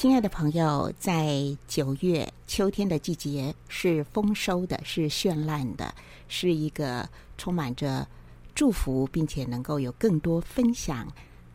[0.00, 5.94] 亲爱的朋友，在九月秋天的季节是丰收的，是绚烂的，
[6.26, 7.06] 是一个
[7.36, 8.08] 充满着
[8.54, 11.06] 祝福，并且能够有更多分享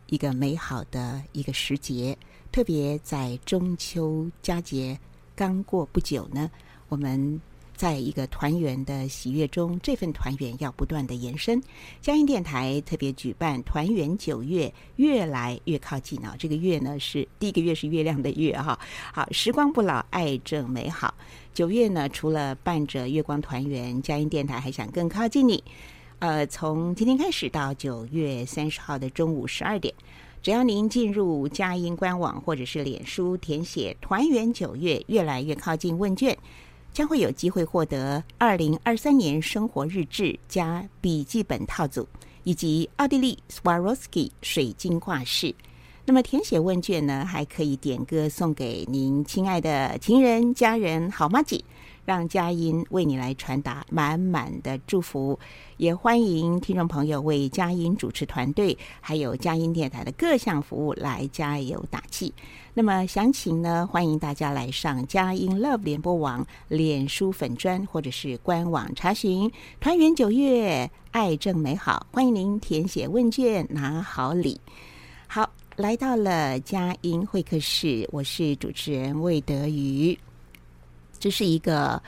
[0.06, 2.16] 一个美好的一个时节。
[2.52, 5.00] 特别在中秋佳节
[5.36, 6.52] 刚过不久呢，
[6.88, 7.42] 我们。
[7.76, 11.62] 在一个团圆的喜悦中，这份团圆要不断的延伸。
[12.02, 16.36] 佳音电台特别举办团圆九月，越来越靠近啊！
[16.40, 18.80] 这个月呢是第一个月是月亮的月哈。
[19.14, 21.14] 好，时光不老，爱正美好。
[21.54, 25.64] 九月呢，除了伴着月光团圆，佳音电台还想更靠近你。
[26.20, 29.94] 呃，从今天开始到九月三十号的中午十二点，
[30.42, 36.38] 只要您进入佳音官网或者是脸书，填写“团圆九月，越来越靠近”问卷。
[36.96, 42.08] 将会有机会获得二零二三年生活日志加笔记本套组，
[42.46, 45.54] 以及奥地利 Swarovski 水晶挂饰。
[46.06, 51.42] 那么填写问卷呢，还可以点歌送给您亲爱的情人、家人、好吗？
[51.42, 51.62] 姐。
[52.06, 55.38] 让佳音为你来传达满满的祝福，
[55.78, 62.34] 也欢迎听众朋友为佳音主持团队还有佳音电台的各项服务来加油打气。
[62.74, 69.52] 那么详情呢，欢迎大家来上佳音 Love 联播网脸书粉专或者是官网查询。
[69.80, 74.60] 团圆九月，爱正美好，欢迎您填写问卷拿好礼。
[75.26, 80.18] 好，来到了佳音会客室，我是主持人魏德瑜。
[81.26, 82.00] 这是一个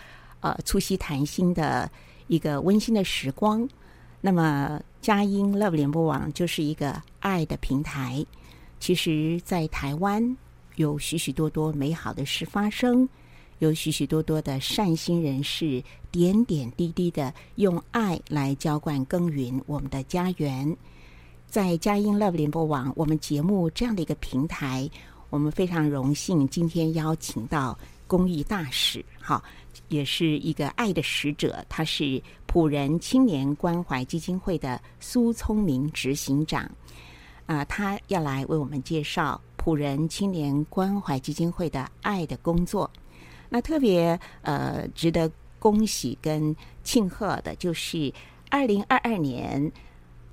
[0.41, 1.89] 呃促膝谈心的
[2.27, 3.67] 一个温馨的时光。
[4.21, 8.23] 那么，佳音 Love 联播网就是一个爱的平台。
[8.79, 10.37] 其实，在台湾
[10.75, 13.09] 有许许多多美好的事发生，
[13.57, 20.77] 有许许多多的善心人士，点点滴滴的用爱来浇灌耕耘我们的家园。
[21.47, 24.87] 在佳音 Love 联播网，我们节目这样的一个平台，
[25.31, 27.75] 我们非常荣幸今天邀请到。
[28.07, 29.43] 公益大使，好，
[29.89, 31.63] 也是一个爱的使者。
[31.69, 36.69] 他是普仁青年关怀基金会的苏聪明执行长，
[37.45, 42.89] 啊、他要来为我们介绍普仁青年关怀基金会的爱的工作。
[43.49, 45.29] 那特别呃值得
[45.59, 48.11] 恭喜跟庆贺的，就是
[48.49, 49.71] 二零二二年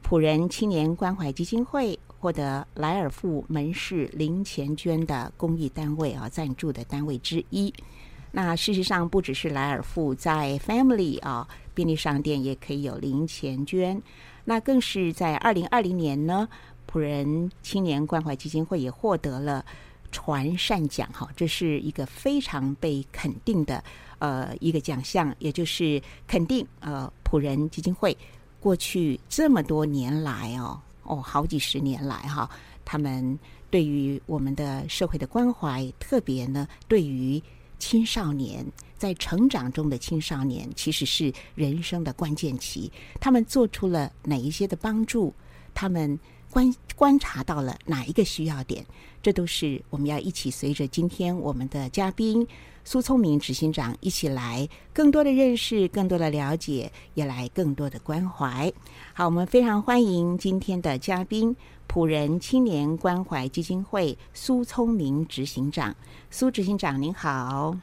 [0.03, 1.99] 普仁青年关怀基金会。
[2.25, 7.71] 获得莱尔富门市零钱捐的公益单位啊，赞助的单位之一。
[8.33, 14.01] 那事实上不只是莱尔富，在 Family 啊便利商店也可以有零钱捐。
[14.47, 16.49] 那更是在二零二零年呢，
[16.87, 19.63] 普仁青年关怀基金会也获得了
[20.11, 23.85] 传善奖哈，这是一个非常被肯定的
[24.19, 28.17] 呃一个奖项，也就是肯定呃普仁基金会
[28.61, 30.81] 过去这么多年来哦。
[31.05, 32.49] 哦，好几十年来哈，
[32.85, 33.39] 他们
[33.71, 37.43] 对于我们的社会的关怀，特别呢，对于
[37.79, 38.65] 青少年
[38.97, 42.91] 在成长中的青少年，其实是人生的关键期。
[43.21, 45.33] 他们做出了哪一些的帮助？
[45.75, 46.19] 他们
[46.51, 48.85] 观观察到了哪一个需要点？
[49.23, 52.47] 这都是我们要一起随着今天我们的嘉宾。
[52.87, 58.71] 苏聪明执行长一起来，更多的认识，更多的了解，也来更多的关怀。
[59.15, 61.57] 好，我们非常欢迎今天的嘉宾——
[61.89, 65.97] 普仁青年关怀基金会苏聪明执行长。
[66.31, 67.75] 苏执行长您好。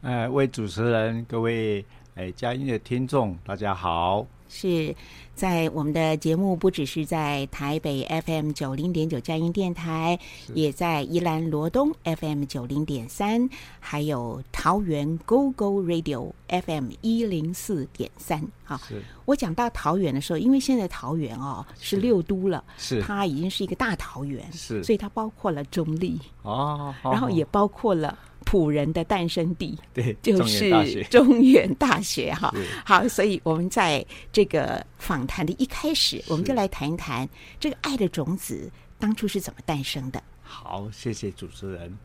[0.00, 4.26] 呃，为主持人、各位哎，嘉音的听众，大家好。
[4.48, 4.94] 是
[5.36, 10.18] 在我们的节目不只是在台北 FM 九零点九佳音电台，
[10.54, 13.46] 也在宜兰罗东 FM 九零点三，
[13.78, 18.42] 还有桃园 GO GO Radio FM 一零四点三。
[18.64, 18.80] 好，
[19.26, 21.98] 我讲到桃园的时候，因为现在桃园哦是。
[21.98, 23.02] 六都了，是。
[23.02, 28.18] 它已经是一个大桃园，是，所以它包括了中立哦，然后也包括了。
[28.44, 32.32] 普人的诞生地，对，就是中原大学。
[32.32, 32.54] 哈。
[32.84, 37.28] 好，所以我们在这个访谈的一开始，我们就来谈一谈
[37.58, 40.22] 这个爱的种子当初是怎么诞生的。
[40.42, 41.98] 好，谢谢主持人。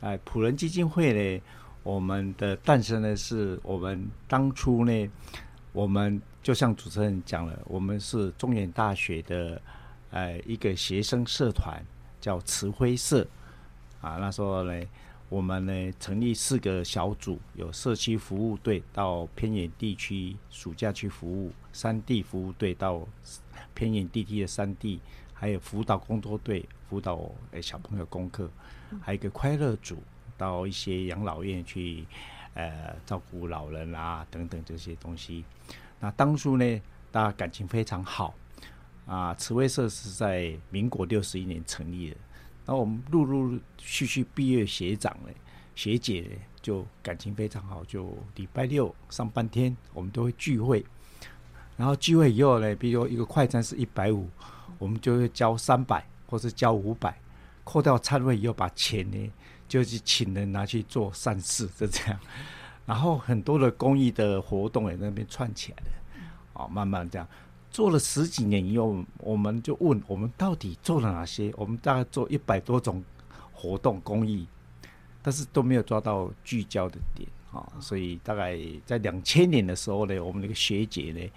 [0.00, 1.42] 哎，普仁基金会呢，
[1.82, 5.10] 我们的诞生呢，是我们当初呢，
[5.72, 9.60] 我们就像主持人讲了，我们是中原大学的
[10.10, 11.82] 呃一个学生社团，
[12.20, 13.26] 叫慈晖社
[14.00, 14.18] 啊。
[14.20, 14.82] 那时候呢。
[15.28, 23.04] 我们呢，成立四个小组，有社区服务队到偏远地区暑假去服务，山地服务队到
[23.74, 25.00] 偏远地区的山地，
[25.34, 28.48] 还有辅导工作队辅导诶小朋友功课，
[29.02, 29.98] 还有一个快乐组
[30.38, 32.04] 到一些养老院去
[32.54, 35.44] 呃照顾老人啊等等这些东西。
[35.98, 36.80] 那当初呢，
[37.10, 38.32] 大家感情非常好
[39.06, 39.34] 啊。
[39.34, 42.16] 慈晖社是在民国六十一年成立的。
[42.66, 45.34] 然后我们陆陆续续毕业学长嘞、
[45.76, 50.84] 学姐嘞，就感情非常好，就礼拜六上半天我们都会聚会。
[51.76, 54.28] 然后聚会以后呢，比如说一个快餐是一百五，
[54.78, 57.16] 我们就会交三百或是交五百，
[57.62, 59.32] 扣掉餐费以后，把钱呢
[59.68, 62.18] 就去请人拿去做善事，就这样。
[62.84, 65.90] 然后很多的公益的活动也在那边串起来的，
[66.54, 67.28] 哦，慢慢这样。
[67.76, 71.52] 做了十几年以后，我们就问我们到底做了哪些？
[71.58, 73.04] 我们大概做一百多种
[73.52, 74.46] 活动公益，
[75.20, 77.70] 但是都没有抓到聚焦的点啊。
[77.78, 81.30] 所以大概在两千年的时候呢，我们那个学姐呢，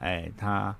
[0.00, 0.74] 哎，她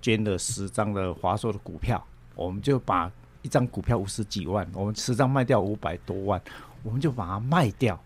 [0.00, 2.04] 捐了十张的华硕的股票，
[2.34, 3.08] 我们就把
[3.42, 6.42] 一张股票五十几万，我们十张卖掉五百多万，
[6.82, 7.96] 我们就把它卖掉，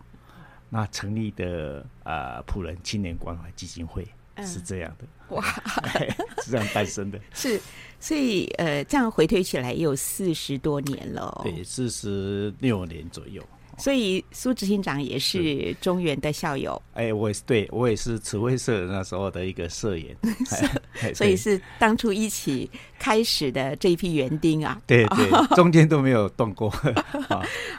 [0.68, 4.06] 那成立的呃普仁青年关怀基金会。
[4.44, 5.42] 是这样的哇，
[6.44, 7.18] 是这样诞生的。
[7.34, 7.60] 是，
[7.98, 11.40] 所以呃，这样回推起来也有四十多年了。
[11.44, 13.42] 对，四十六年左右。
[13.78, 16.80] 所以苏执行长也是中原的校友。
[16.94, 20.16] 哎，我也是，对我也是慈惠社那时候的一个社员，
[21.14, 24.80] 所以是当初一起开始的这一批园丁啊。
[24.86, 26.70] 对对，中间都没有动过。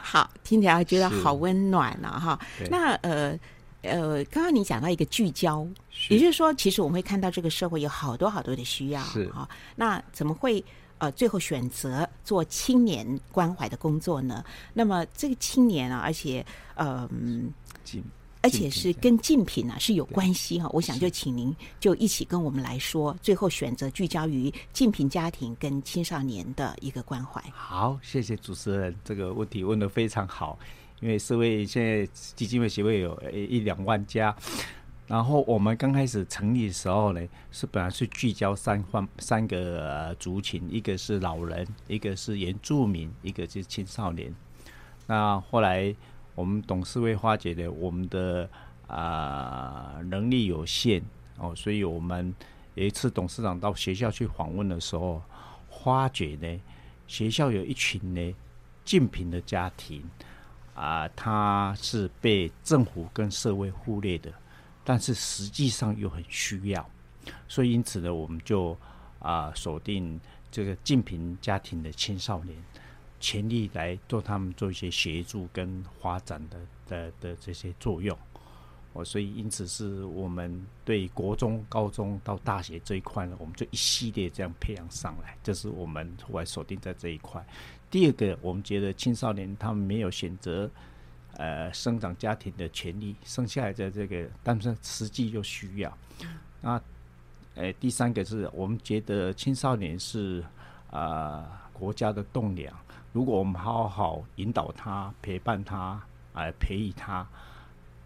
[0.00, 2.10] 好，听起来觉得好温暖啊！
[2.16, 2.40] 哈，
[2.70, 3.36] 那呃。
[3.90, 5.66] 呃，刚刚你讲到一个聚焦，
[6.08, 9.48] 也就是说，其实我们会看到这个社会有好多好多的需要，是啊。
[9.76, 10.62] 那怎么会
[10.98, 14.44] 呃最后选择做青年关怀的工作呢？
[14.74, 16.44] 那么这个青年啊，而且
[16.76, 17.52] 嗯，
[17.92, 18.00] 呃、
[18.42, 20.70] 而且是跟竞品啊是有关系哈、啊。
[20.72, 27.42] 我想就请您就一起跟我们来说，最后选择聚焦于竞品家庭跟青少年的一个关怀。
[27.52, 30.58] 好，谢谢主持人，这个问题问的非常好。
[31.00, 34.34] 因为社会现在基金会协会有一两万家，
[35.06, 37.20] 然后我们刚开始成立的时候呢，
[37.52, 44.34] 是本来是聚焦三方三个族群，一个是老人，一个是原住民，一个就是青少年。
[45.06, 45.94] 那后来
[46.34, 48.50] 我们董事会发觉呢，我们的
[48.88, 51.02] 啊、能力有限
[51.38, 52.34] 哦，所以我们
[52.74, 55.22] 有一次董事长到学校去访问的时候，
[55.70, 56.60] 发觉呢，
[57.06, 58.34] 学校有一群呢
[58.84, 60.02] 竞品的家庭。
[60.78, 64.32] 啊，他是被政府跟社会忽略的，
[64.84, 66.88] 但是实际上又很需要，
[67.48, 68.78] 所以因此呢，我们就
[69.18, 70.20] 啊锁定
[70.52, 72.56] 这个竞贫家庭的青少年，
[73.18, 78.16] 全力来做他们做一些协助跟发展的的的这些作用。
[78.92, 87.44] 哦，所以因此是我们对国中、高中到大学这一块呢，我们就一系列这样培养上来，这是我们后来锁定在这一块。
[87.90, 90.70] 第二个，我们觉得青少年他们没有选择
[91.36, 95.98] 呃生长家庭的权利，生下来的这个，但是实际又需要。
[96.60, 96.80] 那
[97.54, 100.44] 呃，第三个是我们觉得青少年是
[100.90, 102.72] 啊、呃、国家的栋梁，
[103.12, 107.26] 如果我们好好引导他、陪伴他、啊、呃、培育他，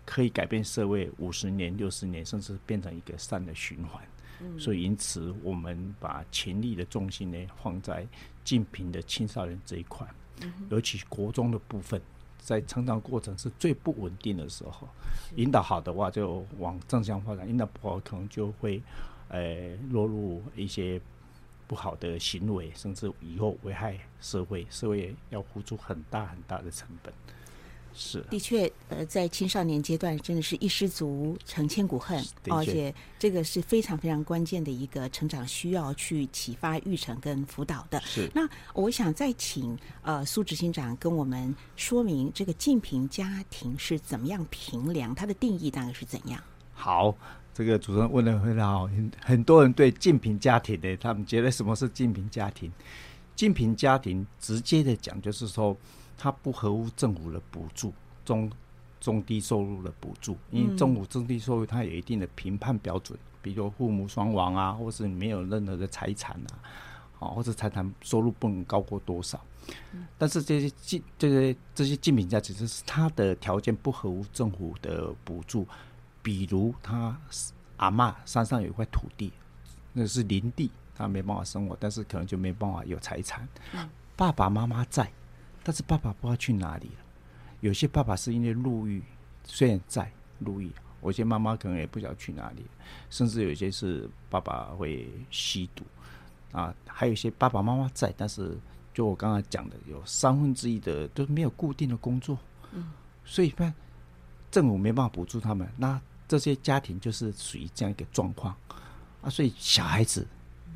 [0.07, 4.01] 可以改变社会五十年、六十年，甚至变成一个善的循环。
[4.59, 8.05] 所以，因此我们把权力的重心呢放在
[8.45, 10.07] 竞品的青少年这一块，
[10.71, 12.01] 尤其国中的部分，
[12.39, 14.89] 在成长过程是最不稳定的时候，
[15.37, 18.83] 引导好的话就往正向发展，引导不好可能就会
[19.29, 21.01] 呃落入一些
[21.67, 27.13] 不好的行为，甚至以后危害社会，社会要付出很大很大的成本。
[27.95, 38.01] 是，的确，呃，在青少年阶段，真的是一失足成千古恨，而且这个是非常非常关键的一个成长，需要去启发、育成跟辅导的。
[38.01, 38.31] 是。
[38.35, 46.43] 那我想再请呃苏执行长跟我们说明，这个净评家庭是怎么样评量，它的定义大概是怎样？
[46.73, 47.15] 好，
[47.53, 52.73] 这个主持人问的非常好，很很多人对竞品家庭的，他们觉得什么是竞品家庭？
[53.37, 55.77] 竞品家庭直接的讲，就是说。
[56.23, 57.93] 它不合乎政府的补助，
[58.25, 58.49] 中
[59.01, 66.63] 中低收入的补助，因为中府中低收入它有一定的评判标准，比如父母双亡啊，或是没有任何的财产啊，
[67.19, 69.41] 啊，或者财产收入不能高过多少。
[70.17, 75.67] 但是这些竞这些这些竞品家其实是他的条件不合乎政府的补助，
[76.23, 77.21] 比如他
[77.79, 79.33] 阿嬷山上有一块土地，
[79.93, 83.49] 那是林地，他没办法生活，但是可能就没办法有财产。
[84.15, 85.11] 爸爸妈妈在。
[85.63, 87.05] 但是爸爸不知道去哪里了。
[87.61, 89.03] 有些爸爸是因为入狱，
[89.45, 90.71] 虽然在入狱，
[91.03, 92.65] 有些妈妈可能也不晓得去哪里。
[93.09, 95.85] 甚至有些是爸爸会吸毒
[96.51, 98.59] 啊，还有一些爸爸妈妈在，但是
[98.93, 102.37] 就我刚才讲的，有三分之一的都没有固定的工作。
[102.73, 102.91] 嗯，
[103.25, 103.73] 所以一般
[104.51, 108.55] 政府没办法补助他们，那这些家庭就是属于这样一个状况
[109.23, 109.31] 啊。
[109.31, 110.27] 所以小孩子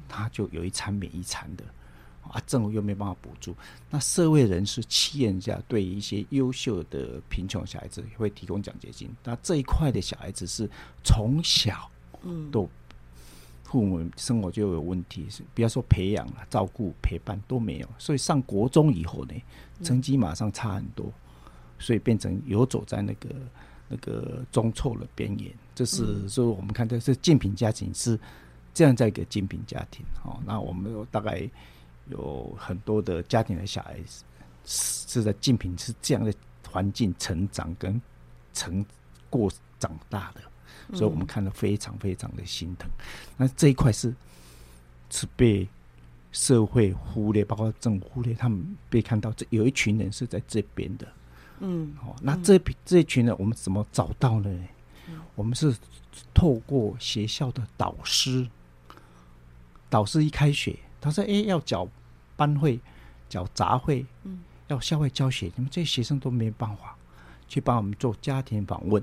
[0.08, 1.64] 他就有一餐免一餐的。
[2.32, 3.54] 啊，政府又没办法补助，
[3.90, 9.08] 那社会人士、企业家对一些优秀的贫穷小孩子会提供奖学金。
[9.24, 10.68] 那这一块的小孩子是
[11.04, 11.90] 从小，
[12.22, 12.68] 嗯，都
[13.64, 19.34] 父母生活就有问题，是不要说培养了、照顾、陪伴都没有，所以上国中以后呢，
[19.82, 21.12] 成绩马上差很多，
[21.78, 23.28] 所以变成游走在那个
[23.88, 25.52] 那个中辍的边缘。
[25.74, 28.18] 这是说我们看这是竞品家庭是
[28.74, 30.04] 这样在一个竞品家庭。
[30.24, 31.48] 哦，那我们大概。
[32.10, 34.24] 有很多的家庭的小孩子
[34.64, 36.32] 是在竞品是这样的
[36.68, 38.00] 环境成长跟
[38.52, 38.84] 成
[39.28, 40.40] 过长大的，
[40.96, 42.88] 所以我们看得非常非常的心疼。
[43.36, 44.14] 那这一块是
[45.10, 45.68] 是被
[46.32, 51.06] 社会忽略，包括政府忽略，他们被看到这有一群人是在这边的。
[51.60, 54.68] 嗯，好，那这这一群人我们怎么找到呢？
[55.34, 55.74] 我们是
[56.34, 58.46] 透过学校的导师，
[59.88, 60.76] 导师一开学。
[61.06, 61.86] 他说：“哎、欸，要缴
[62.36, 62.80] 班费，
[63.28, 66.96] 缴杂费，嗯，要校外教学，你们这些学生都没办法
[67.46, 69.00] 去帮我们做家庭访问，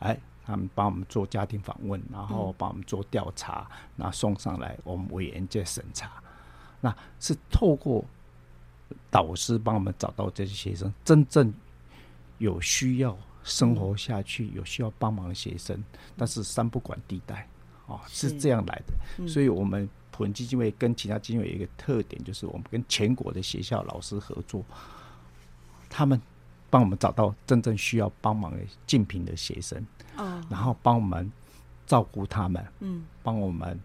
[0.00, 3.66] 哎，他们帮我们做家庭访问，然后帮我们做调查，
[3.96, 6.22] 然后送上来，我们委员在审查。
[6.82, 8.04] 那是透过
[9.10, 11.50] 导师帮我们找到这些学生，真正
[12.36, 15.82] 有需要生活下去、有需要帮忙的学生，
[16.18, 17.48] 但是三不管地带，
[17.86, 24.64] 哦，是这样来的，所以我们。”普仁基金会跟其他基金会有一个特点，就是我们跟全国的学校老师合作，
[25.90, 26.22] 他们
[26.70, 29.84] 帮我们找到真正需要帮忙的竞品的学生，
[30.48, 31.28] 然后帮我们
[31.84, 33.76] 照顾他们，嗯，帮我们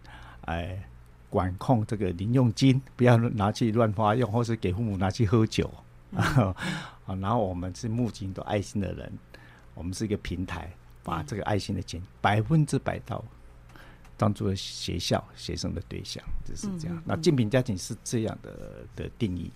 [0.42, 0.80] 哎
[1.28, 5.68] 管控这个零用金，不要拿去乱花用，或是给父母拿去喝酒，
[6.14, 6.54] 啊，
[7.20, 9.12] 然后我们是募集很多爱心的人，
[9.74, 10.72] 我们是一个平台，
[11.02, 13.24] 把这个爱心的钱百分之百到。
[14.20, 16.94] 当做学校学生的对象，就是这样。
[16.98, 19.50] 嗯嗯、那净贫家庭是这样的的定义。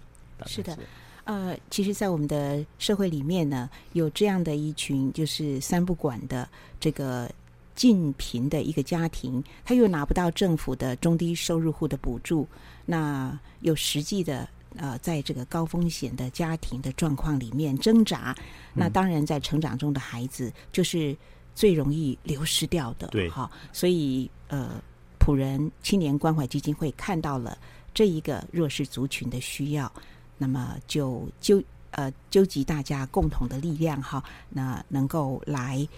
[0.47, 0.78] 是，是的，
[1.25, 6.49] 呃，其实，在我们的社会里面呢，有这样的一群，就是三不管的
[6.80, 7.30] 这个
[7.75, 12.49] 净贫的一个家庭，他又拿不到政府的中低收入户的补助，
[12.87, 18.35] 那有实际的呃，在这个高风险的家庭的状况里面挣扎。
[18.73, 21.16] 那当然，在成长中的孩子就是
[21.54, 23.08] 最容易流失掉的。
[23.08, 24.30] 对，好，所以。
[24.49, 24.70] 呃，
[25.18, 27.58] 普仁青年关怀基金会看到了
[27.92, 29.90] 这一个弱势族群的需要，
[30.38, 35.88] 那么就纠呃纠集大家共同的力量哈，那能够来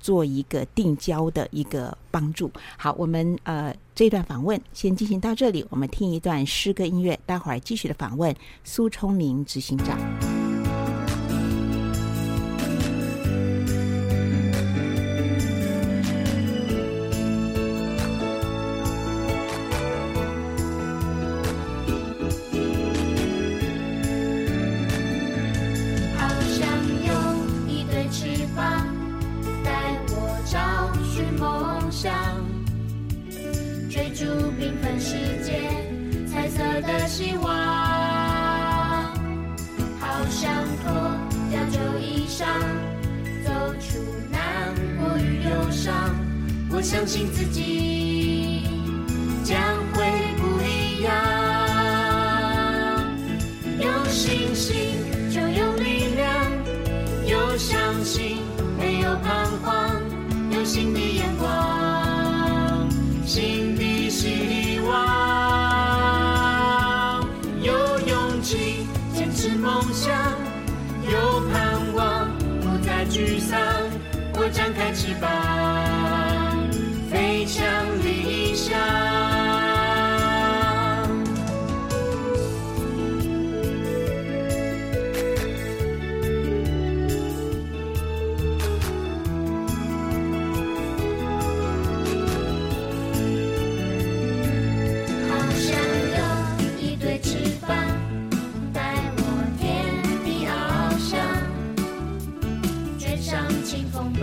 [0.00, 2.50] 做一个定焦的一个帮助。
[2.76, 10.31] 好，我们呃这段访问先进行到这里，我们听一段诗歌音乐，待会儿继续的访问苏聪明执行长。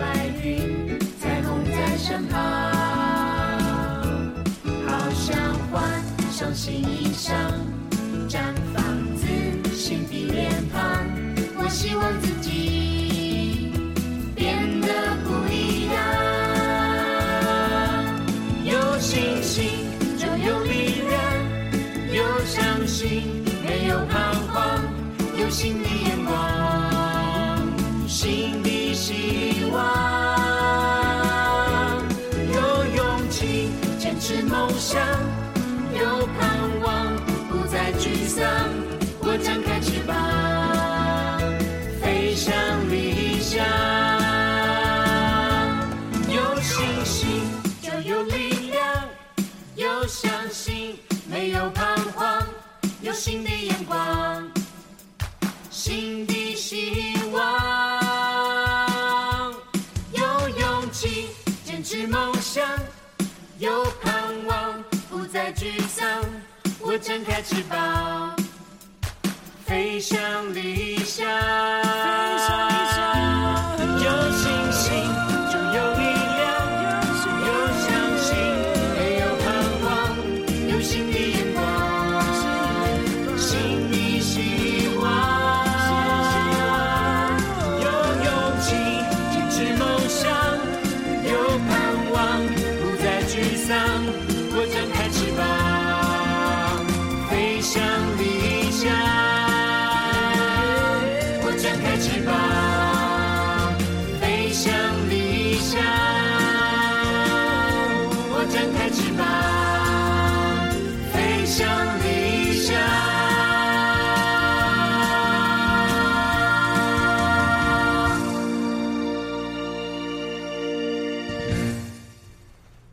[0.00, 0.06] 白
[0.42, 2.40] 云彩虹在身旁
[4.86, 6.02] 好想换
[6.32, 7.30] 上新衣裳
[8.26, 8.40] 绽
[8.72, 8.82] 放
[9.14, 10.80] 自信的脸庞。
[11.58, 12.39] 我希望自
[53.22, 54.50] 新的眼光，
[55.70, 57.52] 新的希望，
[60.14, 61.28] 有勇气
[61.62, 62.66] 坚持梦想，
[63.58, 64.14] 有盼
[64.46, 66.08] 望，不再沮丧，
[66.78, 68.34] 我展开翅膀。
[69.66, 71.28] 飞向理想。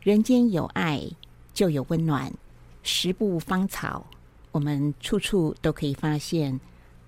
[0.08, 1.06] 人间有爱，
[1.54, 2.34] 就有温暖。
[2.82, 4.08] 十步芳草，
[4.54, 6.58] 我们处处都可以发现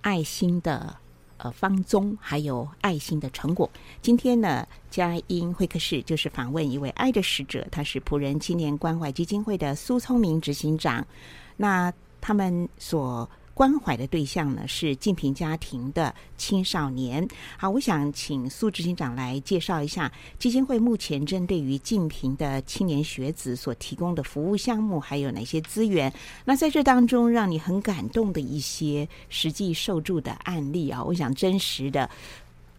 [0.02, 0.98] 爱心的
[1.38, 3.72] 呃芳踪，还有爱心的成果。
[4.02, 11.08] 今天呢，佳音会客室就是访问一位爱的使者，他是仆人青年关怀基金会的苏聪明执行长。
[11.56, 17.28] 那他们所关怀的对象呢，是静平家庭的青少年。
[17.58, 26.10] 好，我想请苏执行长来介绍一下基金会目前针对于静平的青年学子所提供的服务项目，还有哪些资源？
[26.46, 32.10] 那在这当中，让你很感动的一些实际受助的案例啊，我想真实的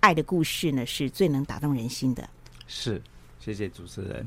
[0.01, 2.27] 爱的故事呢，是最能打动人心的。
[2.67, 3.03] 是，
[3.39, 4.27] 谢谢主持人。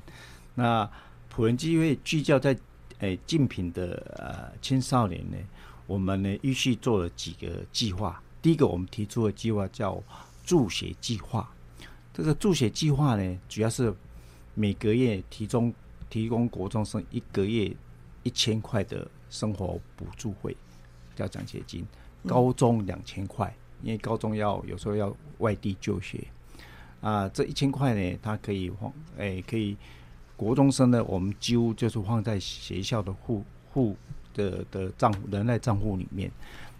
[0.53, 0.87] 那
[1.29, 2.55] 普仁基金会聚焦在
[2.99, 5.37] 诶静平的呃青少年呢。
[5.85, 8.21] 我们呢，预续做了几个计划。
[8.41, 10.01] 第一个，我们提出的计划叫
[10.45, 11.49] 助学计划。
[12.13, 13.93] 这个助学计划呢，主要是
[14.53, 15.73] 每个月提供
[16.09, 17.73] 提供国中生一个月
[18.23, 20.55] 一千块的生活补助费，
[21.15, 21.85] 叫奖学金。
[22.25, 26.25] 高中两千块，因为高中要有时候要外地就学
[27.01, 27.27] 啊。
[27.29, 29.75] 这一千块呢，它可以放，哎，可以
[30.37, 33.43] 国中生呢，我们几乎就是放在学校的户
[33.73, 33.97] 户。
[34.33, 36.31] 的的账户人在账户里面，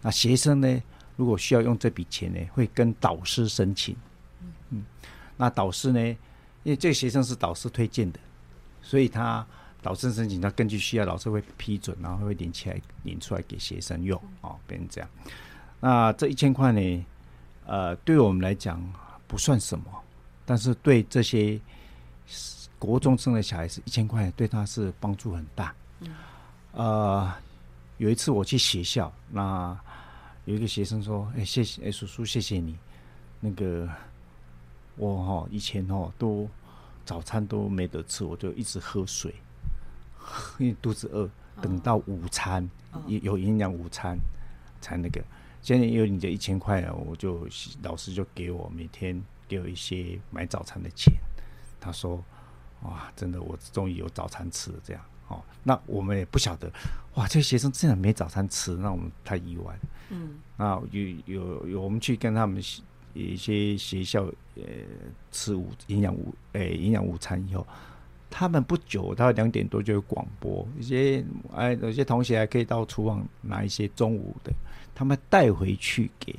[0.02, 0.82] 那学生呢，
[1.16, 3.96] 如果需要用这笔钱呢，会跟导师申请。
[4.70, 4.84] 嗯，
[5.38, 6.00] 那导师呢，
[6.64, 8.20] 因为这个学生是导师推荐的，
[8.82, 9.46] 所以他
[9.82, 15.10] 导师申请，他根据需要，老师会批准，然后会领起来领出来给学生用，哦，变成这样。
[15.80, 17.06] 那这一千块呢，
[17.66, 18.82] 呃，对我们来讲
[19.28, 19.86] 不算什么，
[20.46, 21.60] 但是对这些
[22.80, 25.74] 国中生的小孩子，一千块对他是帮助很大。
[26.74, 27.32] 呃，
[27.98, 29.80] 有一次我去学校，那
[30.46, 32.78] 有一个学生说：“哎、谢谢，哎、叔叔，谢谢你。
[33.40, 33.88] 那个
[34.96, 36.50] 我哈以前哈都
[37.06, 39.34] 早餐都没得吃，我就一直喝水，
[40.58, 41.30] 因为肚子饿，
[41.62, 42.68] 等到午餐
[43.06, 44.18] 有有营养午餐
[44.82, 45.24] 才那个。
[45.62, 47.48] 现在有你这一千块了，我就
[47.84, 51.14] 老师就给我每天给我一些买早餐的钱。
[51.80, 52.22] 他说
[52.84, 55.02] ：“哇，真的，我终于有早餐吃了。”这样
[55.34, 56.72] 哦，那我们也不晓得，
[57.16, 59.80] 哇，这些学生竟然没早餐吃，那我们太意外。
[60.10, 62.62] 嗯，那有有有，我们去跟他们
[63.14, 64.24] 一些学校
[64.56, 64.64] 呃
[65.32, 67.66] 吃午营养午诶营养午餐以后。
[68.36, 71.24] 他们不久到两点多就有广播，一些
[71.56, 74.52] 哎，有些同学还可以到厨房拿一些中午的，
[74.96, 76.36] 他们带回去给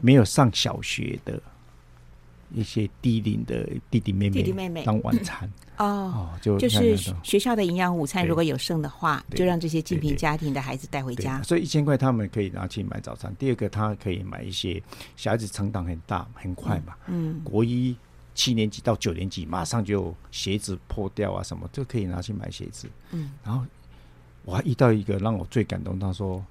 [0.00, 1.38] 没有上小学的
[2.52, 5.50] 一些低龄的弟弟妹妹、弟弟妹妹当晚餐。
[5.78, 11.42] 哦，哦就就是学校的营养午餐如果有剩的话，就让这些济贫家庭的孩子带回家。
[11.42, 13.34] 所以一千块他们可以拿去买早餐。
[13.38, 14.82] 第二个，他可以买一些
[15.16, 17.96] 小孩子成长很大很快嘛，嗯，嗯国一。
[18.38, 22.86] 七年级到九年级，马上就鞋子破掉啊，什么就可以拿去买鞋子。
[23.12, 23.64] 嗯，然后
[24.44, 26.44] 我还遇到一个让我最感动，他说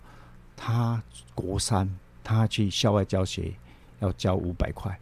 [0.57, 0.99] 他
[1.35, 1.87] 国三，
[2.23, 3.53] 他去校外教学
[3.99, 4.99] 要交五百块，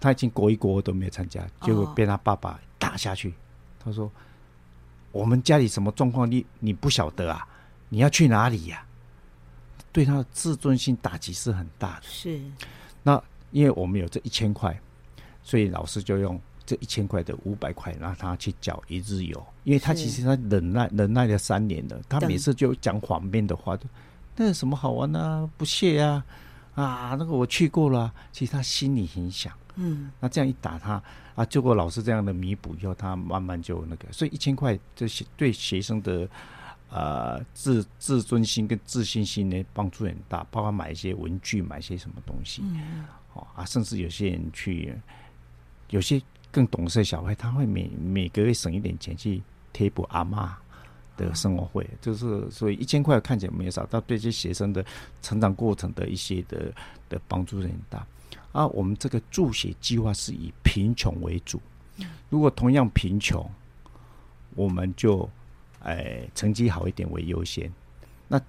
[0.00, 3.30] 他已经国一国二都没有参加，结果被他爸爸打下去。
[3.30, 3.34] 哦、
[3.84, 4.10] 他说
[5.12, 7.46] ：“我们家里什么状况，你你不晓得啊？
[7.88, 8.86] 你要去哪里呀、啊？”
[9.92, 12.02] 对他的自尊心打击是很大的。
[12.02, 12.40] 是，
[13.02, 14.78] 那因为我们有这一千块。
[15.40, 23.74] 所以老师就用这一千块的五百块让他去缴一日游，因为他其实他忍耐忍耐了三年了，他每次就讲谎面的话，
[24.36, 25.50] 那有什么好玩呢、啊？
[25.56, 26.22] 不屑啊
[26.74, 31.02] 啊，那个我去过了，其实他心里很想，嗯，那这样一打他
[31.34, 36.28] 啊，经过老师这样的弥补以后，他慢慢就那个，所以一千块这些对学生的
[36.90, 44.94] 呃自自尊心跟自信心呢帮助很大，包括买一些文具，买一些什么东西，嗯，哦啊，甚至有些人去。
[45.90, 46.20] 有些
[46.52, 50.54] 更懂事的小孩，他会每每个月省一点钱去贴补阿妈
[51.16, 54.84] 的生活费，就是所以一千块看起来没有少，但对这些学生的
[55.22, 56.70] 成长过程的一些的
[57.08, 58.06] 的帮助很大。
[58.52, 61.60] 啊，我们这个助学计划是以贫穷为主，
[62.30, 63.48] 如果同样贫穷，
[64.54, 65.28] 我们就
[65.82, 67.72] 哎成绩好一点为优先。
[68.26, 68.40] 那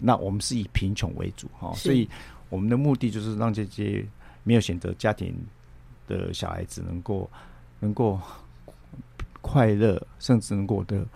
[0.00, 2.08] 那我们是以贫穷为主哈，所以
[2.48, 4.06] 我们的目的就是让这些
[4.42, 5.34] 没有选择家庭。
[6.08, 7.30] 的小孩子能够
[7.78, 8.20] 能够
[9.40, 11.06] 快乐，甚至能够的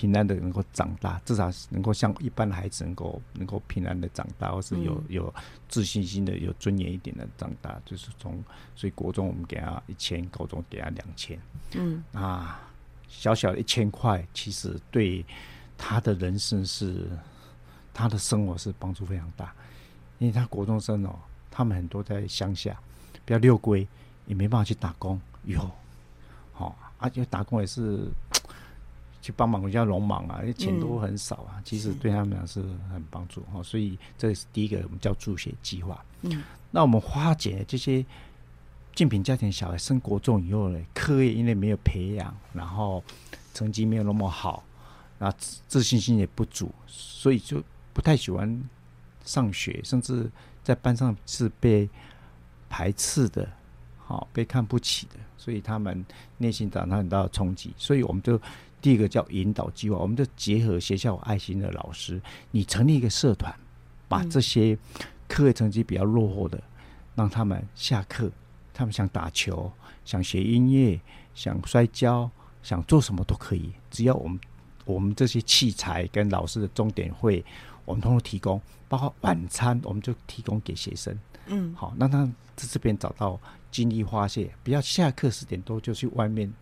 [0.00, 5.34] 平安的能够长大，至少能够像一般的孩子能够能够平安的长大，或是有有
[5.68, 7.78] 自信心的、有尊严一点的长大。
[7.84, 8.42] 就是从
[8.74, 11.38] 所以国中我们给他一千，高中给他两千。
[11.74, 12.62] 嗯啊，
[13.08, 15.22] 小小的一千块，其实对
[15.76, 17.06] 他的人生是
[17.92, 19.52] 他的生活是帮助非常大，
[20.18, 21.14] 因为他国中生哦，
[21.50, 22.74] 他们很多在乡下，
[23.26, 23.86] 比较六龟。
[24.26, 25.68] 也没办法去打工，以后，
[26.52, 28.06] 好啊，就打工也是
[29.22, 31.60] 去帮忙人家农忙啊，因为钱都很少啊。
[31.64, 32.60] 其实对他们俩是
[32.92, 36.04] 很帮助哈，所以这是第一个我们叫助学计划。
[36.22, 38.04] 嗯，那我们化解这些
[38.94, 43.02] 竞品家庭小孩升国中以后呢，课业因为没有培养，然后
[43.54, 44.64] 成绩没有那么好，
[45.18, 48.62] 那自自信心也不足，所以就不太喜欢
[49.24, 50.30] 上学，甚至
[50.62, 51.88] 在班上是被
[52.68, 53.48] 排斥的。
[53.98, 56.04] 好，被看不起的，所以他们
[56.36, 57.72] 内心长到很大的冲击。
[57.76, 58.36] 所以我们就
[58.80, 63.54] 第一个叫引导计划，我们就结合学校有爱心的老师，你成立一个社团，
[64.08, 64.76] 把这些
[65.28, 66.62] 课业成绩比较落后的，
[67.14, 68.30] 让他们下课，
[68.72, 69.70] 他们想打球、
[70.04, 71.00] 想学音乐、
[71.34, 72.30] 想摔跤、
[72.62, 74.40] 想做什么都可以，只要我们
[74.84, 77.44] 我们这些器材跟老师的重点会，
[77.84, 81.18] 我们通通提供，包括晚餐，我们就提供给学生。
[81.46, 82.24] 嗯，好，让他
[82.56, 83.38] 在这边找到。
[83.70, 86.52] 精力发泄，不要下课十点多就去外面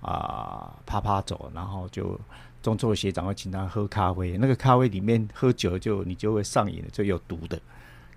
[0.00, 2.18] 啊趴趴走，然后就
[2.62, 7.60] 中辍的学长会请他喝咖啡，那个咖啡里面喝酒就你就会上瘾了，就有毒的。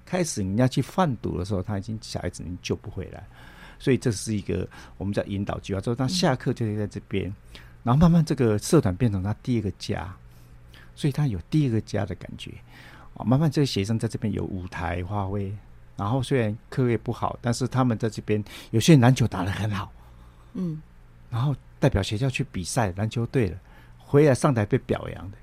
[0.06, 3.26] 开始你要去贩毒的时候，他已经小孩子你救不回来，
[3.80, 4.68] 所以这是一个
[4.98, 7.34] 我们叫引导计划，就是他下课就会在这边，
[7.84, 10.14] 然后慢慢这个社团变成他第二个家，
[10.94, 12.52] 所以他有第二个家的感觉
[13.16, 13.24] 啊。
[13.24, 15.54] 慢慢这个学生在这边有舞台发挥。
[15.96, 19.92] 然后虽然课业不好，但是他们在这边有些篮球打得很好，
[20.54, 20.82] 嗯，
[21.30, 23.58] 然后代表学校去比赛篮球队了，
[23.98, 25.38] 回来上台被表扬的。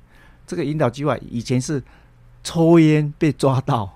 [0.47, 1.83] 这个引导计划以前是
[2.43, 3.95] 抽烟被抓到，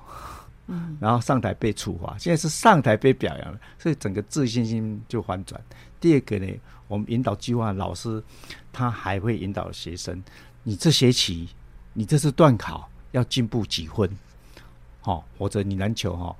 [0.66, 5.58] 嗯，然后上台被处罚，现在是上台被表扬了，所以整个自信心就反转。
[5.98, 6.46] 第二个呢，
[6.86, 8.22] 我们引导计划老师
[8.70, 10.22] 他还会引导学生，
[10.64, 11.48] 你这学期
[11.94, 14.10] 你这次段考要进步几分？
[15.04, 16.36] 哦，或者你篮球哈，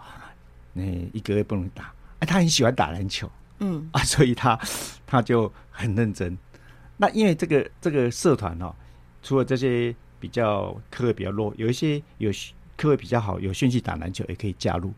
[0.74, 0.82] 那
[1.14, 1.94] 一个月不能打。
[2.18, 3.26] 哎，他很喜欢打篮球，
[3.64, 4.60] 嗯啊， 所以他
[5.06, 6.36] 他就很认真。
[6.98, 8.74] 那因为这个这个社团哦，
[9.22, 12.30] 除了这些比较课业比较弱，有一些有
[12.76, 14.92] 课业比较好，有兴趣打篮球也可以加入。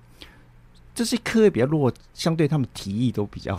[0.95, 3.55] 这些课业比较弱，相对他们体育都比较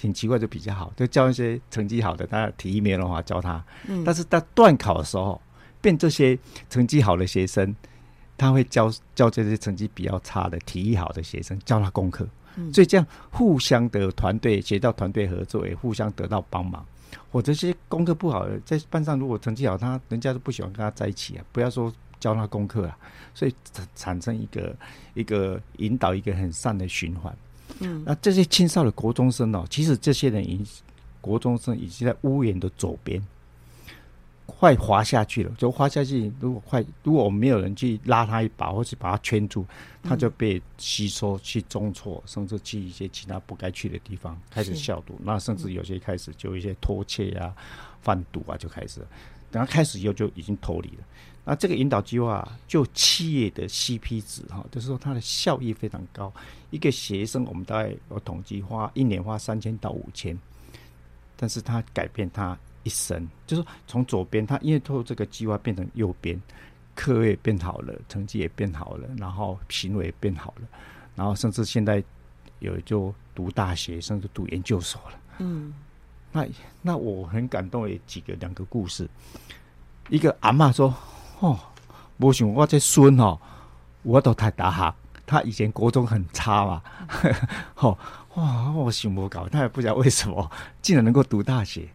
[0.00, 3.64] 很奇怪，就比较好，就教一些成绩好的，他体育没有办法教他。
[3.88, 5.40] 嗯，但是到段考的时候，
[5.80, 7.74] 变这些成绩好的学生，
[8.36, 12.28] 他会教教这些成绩比较差的体育好的学生教他功课。
[12.56, 16.84] 嗯，所以这样互相的团队协调团队合作，也互相得到帮忙。
[17.30, 21.44] 我这些功课不好的在班上，如果成绩好，他人家都不喜欢跟他在一起啊。
[21.52, 22.96] 不要说教他功课啊，
[23.34, 24.76] 所以产产生一个
[25.14, 27.34] 一个引导一个很善的循环。
[27.80, 30.62] 嗯，那这些青少的国中生哦，其实这些人已
[31.20, 33.22] 国中生已经在屋檐的左边。
[34.44, 36.30] 快滑下去了，就滑下去。
[36.40, 39.64] 如果快，如果我们没有人去拉他一把，或是把他圈住，
[40.02, 45.18] 他就被吸收去中辍，甚至去一些其他不该去的地方开始消毒。
[45.22, 47.54] 那甚至有些开始就一些偷窃啊、
[48.02, 49.06] 贩毒啊，就开始了。
[49.50, 51.04] 等他开始以后就已经脱离了。
[51.44, 56.32] 那这个引导计划就企业的 CP 值哈，就是说它的效益非常高。
[56.70, 60.38] 一个学生我们大概有统计花一年花三千到五千，
[61.36, 62.58] 但是他改变他。
[62.82, 66.40] 一生就是从左边，他因为透过这个计划变成右边，
[66.94, 70.66] 课业变好了，成绩也变好了，然后行为也变好了，
[71.14, 72.02] 然后甚至现在
[72.58, 75.18] 有就读大学，甚至读研究所了。
[75.38, 75.72] 嗯，
[76.32, 76.46] 那
[76.80, 79.08] 那我很感动，有几个两个故事。
[80.08, 80.94] 一个阿嬷说
[81.40, 81.58] ：“哦，
[82.18, 83.38] 我想我这孙哦，
[84.02, 86.82] 我都太大哈，他以前国中很差嘛，
[87.76, 87.96] 哦
[88.34, 90.50] 哇，我想不搞，他也不知道为什么
[90.82, 91.88] 竟然能够读大学。”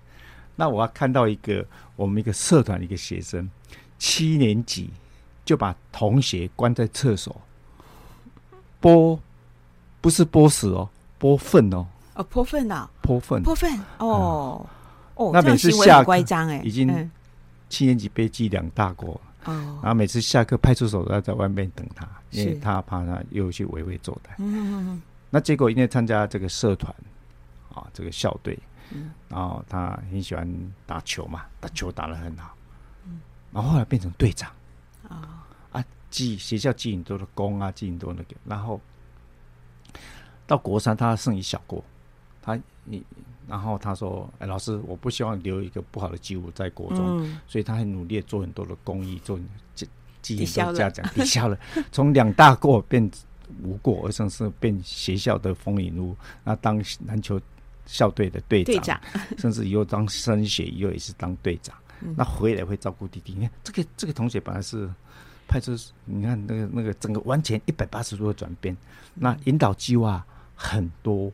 [0.58, 1.66] 那我要看到一个
[1.96, 3.50] 我们一个社团的一个学生，
[3.98, 4.90] 七年级
[5.46, 7.40] 就把同学关在厕所，
[8.82, 9.18] 剥
[10.02, 10.90] 不是剥屎哦，
[11.20, 13.44] 剥粪哦，哦泼粪呐，泼粪。
[13.44, 14.66] 泼粪哦
[15.16, 17.10] 哦，那每次下乖张哎，已经
[17.70, 24.32] 七年级被记两大过哦，然后每次下课派出所都要在外面等他，因为他怕他又去违规作歹。
[24.40, 26.94] 嗯嗯嗯，那结果因为参加这个社团
[27.74, 28.58] 啊，这个校队。
[28.92, 32.56] 嗯，然后他很喜欢打球嘛，打球打得很好。
[33.06, 33.20] 嗯，
[33.52, 34.50] 然后后来变成队长。
[35.10, 38.36] 啊啊，记学校记很多的功啊，记很多那个。
[38.46, 38.80] 然后
[40.46, 41.84] 到国三，他剩一小过。
[42.42, 43.04] 他你，
[43.48, 47.22] 然后他说：“哎，老师，我不希望留一个不好的记录在国中。
[47.22, 49.38] 嗯”所以他很努力做很多的公益，做
[49.74, 49.90] 记
[50.22, 51.60] 记很多家长抵消了，
[51.92, 53.10] 从两大过变
[53.62, 56.16] 无过，而甚至变学校的风云屋。
[56.46, 57.40] 那当篮球。
[57.88, 59.02] 校队的队长，队长
[59.40, 61.76] 甚至以后当升学，以后也是当队长。
[62.02, 63.34] 嗯、那回来会照顾弟弟。
[63.34, 64.88] 你看，这个这个同学本来是
[65.48, 68.78] 派出所，你看那个那个整个完全一百八十度的转变。
[69.16, 70.24] 那引导计划
[70.54, 71.32] 很多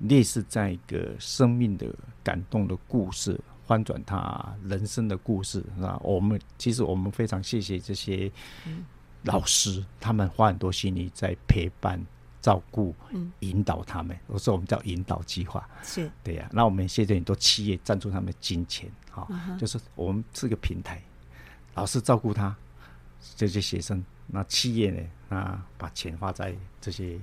[0.00, 1.86] 类似在一个生命的
[2.24, 5.64] 感动的故事，翻转他人生的故事。
[5.76, 8.28] 那我们其实我们非常谢谢这些
[9.22, 12.04] 老师，他们花很多心力在陪伴。
[12.44, 12.94] 照顾、
[13.38, 16.52] 引导他们，我说我们叫引导计划，是对呀、啊。
[16.52, 21.02] 那我们现在很多企业赞助他们的金钱，哈、uh-huh，就是我们是个平台，
[21.74, 22.54] 老师照顾他
[23.34, 27.18] 这些学生，那企业呢，那把钱花在这些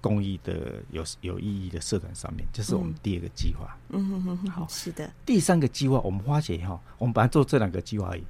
[0.00, 3.76] 公益的有有意义的社团上面，这、就是我们第二个计划。
[3.88, 5.12] 嗯哼哼，好，是的。
[5.26, 8.24] 第三个计划，我们花钱哈，我们本来做这两个计划而已。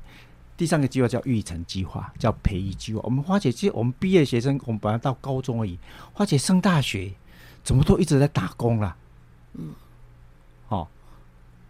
[0.61, 3.01] 第三个计划叫育成计划，叫培育计划。
[3.03, 5.79] 我们花姐，其实我们毕业学生，我们本来到高中而已。
[6.13, 7.11] 花姐升大学，
[7.65, 8.95] 怎么都一直在打工啦？
[9.55, 9.71] 嗯，
[10.69, 10.89] 好、哦，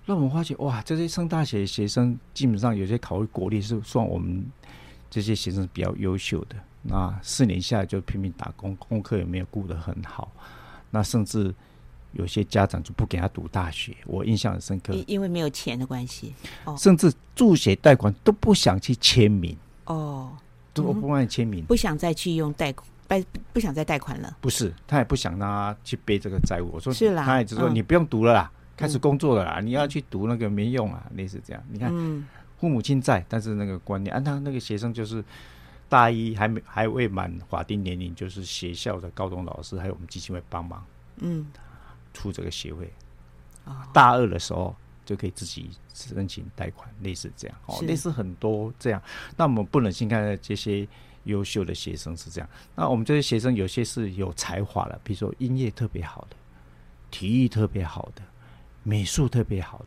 [0.07, 4.45] 那我们发觉哇，这些升大学的学生，基本上有些考入国立，是算我们
[5.09, 6.57] 这些学生比较优秀的。
[6.83, 10.33] 那四年下来就拼命打工，功课也没有顾得很好，
[10.91, 11.55] 那甚至。
[12.13, 14.93] 有些家长就不给他读大学，我印象很深刻。
[15.07, 19.57] 因为没有钱的关系，哦，甚至助学贷款都不想去签名。
[19.85, 20.31] 哦，
[20.73, 24.37] 都不愿意签名，不想再去用贷款，不不想再贷款了。
[24.41, 26.71] 不是，他也不想让他去背这个债务。
[26.73, 31.63] 我说是啦，他也只说你不用读了啦，嗯，开始工作了啦，你要去读那个没用啊，类似这样。
[31.69, 32.25] 你看，嗯，
[32.59, 35.25] 父母亲在，但是那个观念，啊，他那个学生就是
[35.89, 40.85] 大一还没还未满法定年龄，就是学校的高中老师还有我们基金会帮忙。
[41.17, 41.47] 嗯。
[42.13, 42.93] 出这个协会，
[43.93, 49.03] 大二的时候就可以自己申请贷款，类似这样哦，类似很多这样。
[49.37, 50.87] 那我们不忍心看这些
[51.25, 52.49] 优秀的学生是这样。
[52.75, 56.37] 那我们这些学生有些是有才华的，比如说音乐特别好的，
[57.11, 58.23] 体育特别好的，
[58.83, 59.87] 美术特别好的，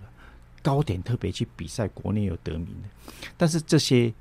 [0.62, 3.14] 糕点特别去比赛，国内有得名的。
[3.38, 4.14] 但是这些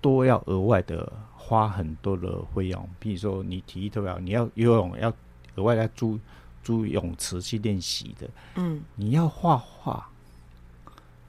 [0.00, 5.12] 都要额外的花很多的费用，比如说你体育特别好，你要游泳要
[5.56, 6.18] 额外来租。
[6.62, 10.06] 租泳池去练习的，嗯，你要画画，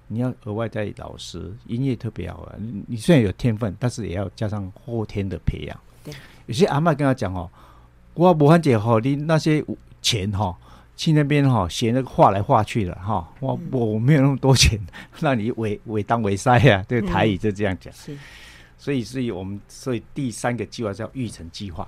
[0.07, 2.83] 你要额外带老师，音乐特别好玩。
[2.87, 5.79] 你虽然有天分，但是也要加上后天的培养。
[6.03, 6.13] 对，
[6.47, 7.49] 有些阿嬷跟他讲哦，
[8.13, 9.63] 我无法解吼，你那些
[10.01, 10.55] 钱哈，
[10.97, 14.79] 去那边哈写那个画来画去的哈，我我没有那么多钱，
[15.19, 17.93] 让你为为当为塞呀，这个台语就这样讲。
[17.93, 18.17] 是，
[18.77, 21.87] 所以所以我们所以第三个计划叫育成计划。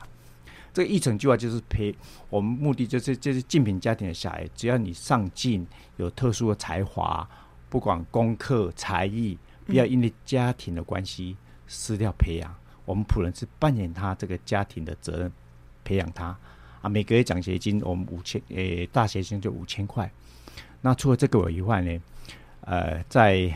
[0.73, 1.95] 这个育成计划就是培
[2.29, 5.65] 我们目的就是就是竞品家庭的小孩，只要你上进，
[5.97, 7.29] 有特殊的才华，
[7.69, 12.53] 不管功课才艺，不要因为家庭的关系失掉培养。
[12.85, 15.31] 我们普人是扮演他这个家庭的责任，
[15.83, 16.35] 培养他
[16.81, 16.89] 啊。
[16.89, 20.11] 每个月奖学金我们五千，诶，大学生就五千块。
[20.81, 22.01] 那除了这个以外呢，
[22.61, 23.55] 呃，在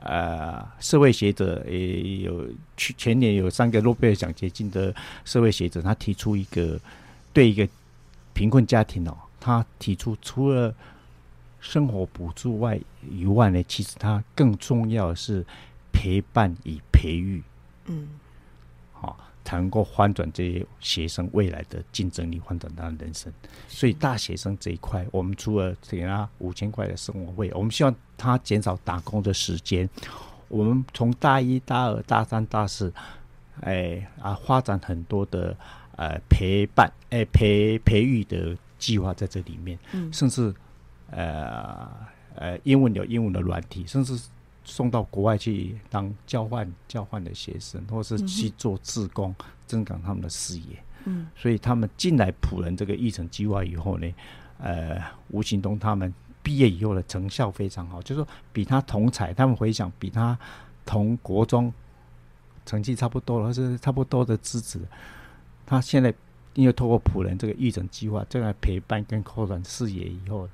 [0.00, 6.78] 呃社会学者也有去前年有三个诺贝尔奖学金的社会学者，他提出一个
[7.32, 7.68] 对一个
[8.32, 10.74] 贫困家庭哦，他提出除了
[11.60, 12.78] 生活补助外
[13.10, 15.44] 以外呢，其实他更重要的是
[15.92, 17.42] 陪伴与培育，
[17.86, 18.08] 嗯。
[18.92, 23.32] 好，才能够翻转这些学生未来的竞争力，翻转他的人生。
[23.68, 29.88] 所以大学生这一块，我们除了给他五千块的生活费，我们希望他减少打工的时间。
[30.48, 32.92] 我们从大一、大二、大三、大四，
[33.60, 35.56] 哎啊，发展很多的
[35.94, 40.52] 呃陪伴、哎培培育的计划在这里面，嗯、甚至
[41.10, 41.88] 呃
[42.34, 44.20] 呃英文有英文的软体，甚至。
[44.66, 50.76] 送到国外去当交换交换的学生，或是去做志工，嗯、增长他们的视野。
[51.04, 54.12] 嗯，所以他们进来普仁这个育成计划以后呢，
[54.58, 60.36] 呃，无形中他们毕业以后的成效非常好，就是说比他同才，他们回想比他
[60.84, 61.72] 同国中
[62.64, 64.80] 成绩差不多，或是差不多的资质，
[65.64, 66.12] 他现在
[66.54, 70.48] 因为透过普仁这个育成计划，这个陪伴跟扩展视野以后，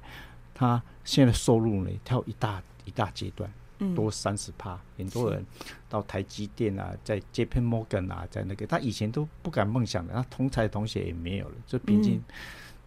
[0.54, 3.50] 他现在收入呢跳一大一大阶段。
[3.94, 5.44] 多三十趴，很多人
[5.88, 12.22] 到台积电啊，在 JP Morgan 啊，在那个他以前都不敢梦想的，他同才同学也没有了，就平均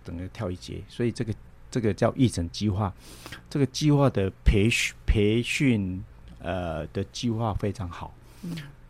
[0.03, 1.33] 等于跳一阶，所以这个
[1.69, 2.93] 这个叫一整计划，
[3.49, 6.03] 这个计划的培训培训
[6.39, 8.13] 呃的计划非常好，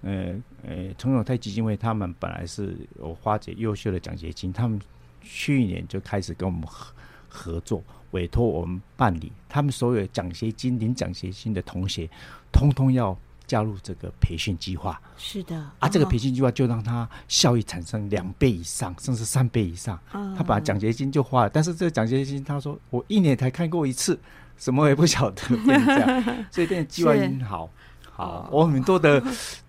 [0.01, 4.79] 呃呃，陈永泰基金会他们本来是有花姐优秀的奖学金，他们
[5.21, 6.93] 去年就开始跟我们合
[7.27, 7.83] 合作。
[8.15, 12.09] 委托我们办理，他们所有奖学金领奖学金的同学，
[12.49, 14.99] 通通要加入这个培训计划。
[15.17, 19.99] 是的，啊，这个培训计划就让他效益产生两倍以上，甚至三倍以上。
[20.37, 24.17] 他把奖学金就花了，但是这个奖学金，他说我一年才看过一次，
[24.57, 27.69] 什么也不晓得， 变成这样，所以这个计划很好。
[28.11, 29.21] 好， 我很多的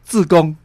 [0.04, 0.56] 志工。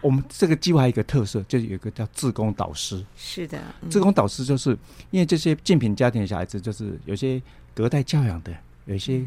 [0.00, 3.04] 我们这个计划一个特色，就是有一个叫自工导师。
[3.16, 4.70] 是的，嗯、志工导师就是
[5.10, 7.40] 因为这些竞品家庭的小孩子，就是有些
[7.74, 9.26] 隔代教养的，有些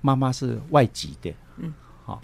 [0.00, 1.72] 妈妈是外籍的，嗯，
[2.04, 2.20] 好、哦，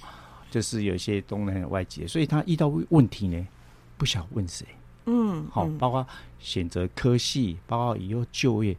[0.51, 3.47] 就是有些东南亚外籍的，所以他遇到问题呢，
[3.97, 4.67] 不晓得问谁，
[5.07, 6.07] 嗯，好、哦，包括
[6.39, 8.77] 选择科系，包括以后就业，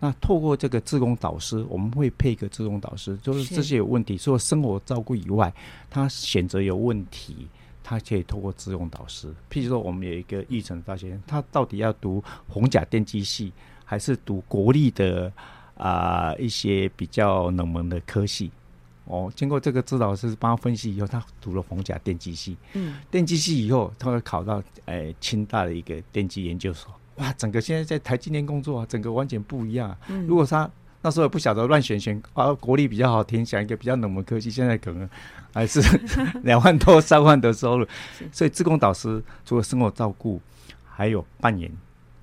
[0.00, 3.54] 那透过这个自工导师，我们会配一个自工导师，就是。
[3.54, 5.52] 这些有问题，除了生活照顾以外，
[5.88, 7.48] 他选择有问题。
[7.88, 13.52] 他可以透过自用导师，譬如说，我们有一个育成大学生，他到底要读宏甲电机系，
[13.84, 15.32] 还是读国立的
[15.76, 18.50] 啊、呃、一些比较冷门的科系？
[19.04, 22.56] 哦，经过这个指导师帮他分析以后，他读了宏甲电机系。
[22.72, 26.92] 嗯，电机系以后，他会考到诶清大的一个电机研究所。
[27.18, 29.98] 哇，整个现在在台积电工作啊，整个完全不一样、啊。
[30.08, 30.68] 嗯，如果他
[31.06, 35.08] 那时候也不晓得乱选选啊，国力比较好听，想一个比较冷门科技，现在可能
[35.54, 35.80] 还是
[36.42, 37.86] 两万多、三万的收入。
[38.32, 40.40] 所以，志工导师除了生活照顾，
[40.84, 41.70] 还有扮演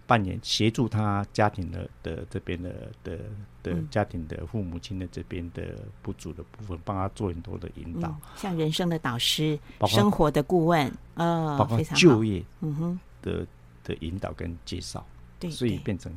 [0.06, 3.18] 扮演协助他家庭的的这边的的
[3.64, 5.64] 的家庭的父母亲的这边的
[6.02, 13.00] 不足的部分，帮他做很多的引导，嗯、像人生的导师、生活的顾问，呃，包括就业嗯哼。
[13.22, 13.48] 的
[13.86, 15.06] 的引导跟介绍，
[15.40, 16.14] 对，所以变成。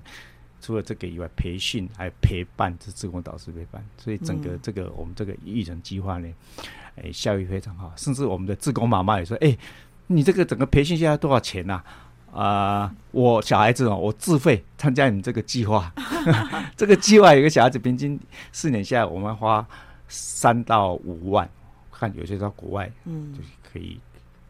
[0.61, 6.29] 除了这个以外，培训还有陪伴，是志工导师陪伴，所以整个这个我们这个育成计划呢，
[6.97, 7.92] 哎，效益非常好。
[7.97, 9.57] 甚至我们的志工妈妈也说：“哎，
[10.09, 11.83] 你这个整个培训现在多少钱呐？
[12.33, 15.92] 啊、呃，我小孩子哦，我自费参加你这个计划。
[16.77, 18.19] 这个计划有个小孩子平均
[18.51, 19.66] 四年下来，我们花
[20.09, 21.49] 三到五万，
[21.92, 24.01] 看有些到国外，嗯，就是可以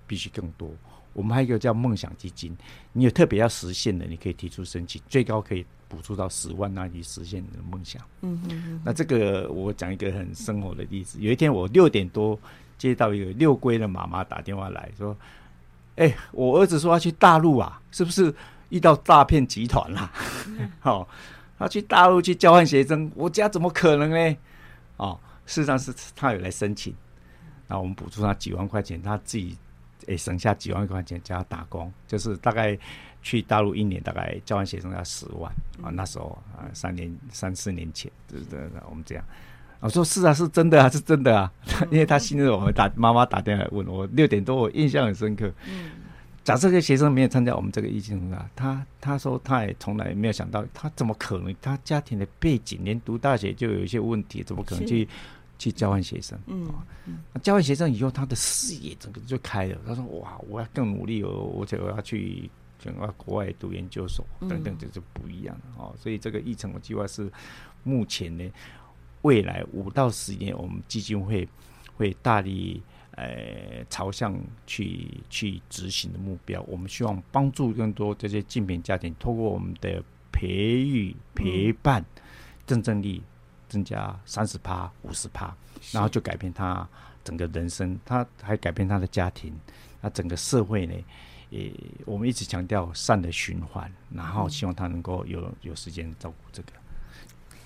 [0.06, 0.70] 必须更多。
[1.12, 2.56] 我们还有一个叫梦想基金，
[2.92, 8.02] 你有特别要实现的，你可以提出申请，最高可以。”补助到十万，那你实现你的梦想。
[8.22, 8.80] 嗯哼嗯哼。
[8.84, 11.18] 那这个我讲一个很生活的例子。
[11.20, 12.38] 有一天我六点多
[12.76, 15.16] 接到一个六龟的妈妈打电话来说
[15.96, 18.34] ：“哎、欸，我儿子说要去大陆啊，是不是
[18.68, 20.12] 遇到诈骗集团啦？
[20.80, 21.08] 好、 哦，
[21.58, 24.36] 他去大陆去交换学生，我家怎么可能呢？
[24.96, 26.94] 哦，事实上是他有来申请，
[27.68, 29.56] 然后我们补助他几万块钱，他自己
[30.06, 32.78] 诶省下几万块钱叫他打工，就是大概
[33.22, 35.52] 去大陆一年大概交换学生要十万
[35.82, 39.24] 啊，那时候啊三年三四年前，对对对，我们这样。
[39.80, 41.52] 我说是啊，是真的啊，是真的啊，
[41.90, 45.52] 因为他信任我们打妈妈打电话来问我六点多，我印象很深刻。
[46.42, 51.54] 假设这个学生没有参加我们这个义工啊，他他说他也从来没有想到，他怎么可能？
[51.60, 55.06] 他家庭的背景连读大学就有一些问题，怎么可能去
[55.58, 56.38] 去交换学生？
[56.46, 56.66] 嗯，
[57.06, 59.78] 嗯，交换学生以后，他的视野整个就开了。
[59.86, 67.30] 他说：“哇，我要更努力哦，而且我要去整个国外读研究所等等，这就不一样了哦。”所以这个议程，我计划是
[67.82, 68.44] 目前呢。
[69.22, 71.48] 未来五到十年，我们基金会
[71.96, 72.80] 会大力
[73.12, 74.38] 呃朝向
[74.68, 76.62] 去去执行的目标。
[76.68, 80.00] 我们希望帮助更多这些竞品家庭，透过我们的
[80.30, 82.04] 培育陪伴，
[82.66, 83.20] 竞争力
[83.68, 85.54] 增加三十趴、五十趴，
[85.92, 86.86] 然后就改变他
[87.24, 89.52] 整个人生，他还改变他的家庭，
[90.00, 90.94] 那整个社会呢？
[91.48, 91.72] 也
[92.04, 96.72] 我们一直强调善的循环，然后希望他能够有有时间照顾这个。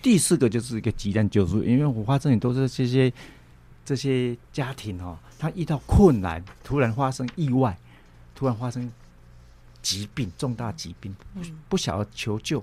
[0.03, 3.11] 第四个就是一个急难救助，因为我发现都是这些
[3.85, 7.75] 这些家庭哈、哦，他遇到困难，突然发生意外，
[8.35, 8.93] 突然发生
[9.81, 11.41] 疾病，重大疾病，不
[11.71, 12.63] 不晓得求救，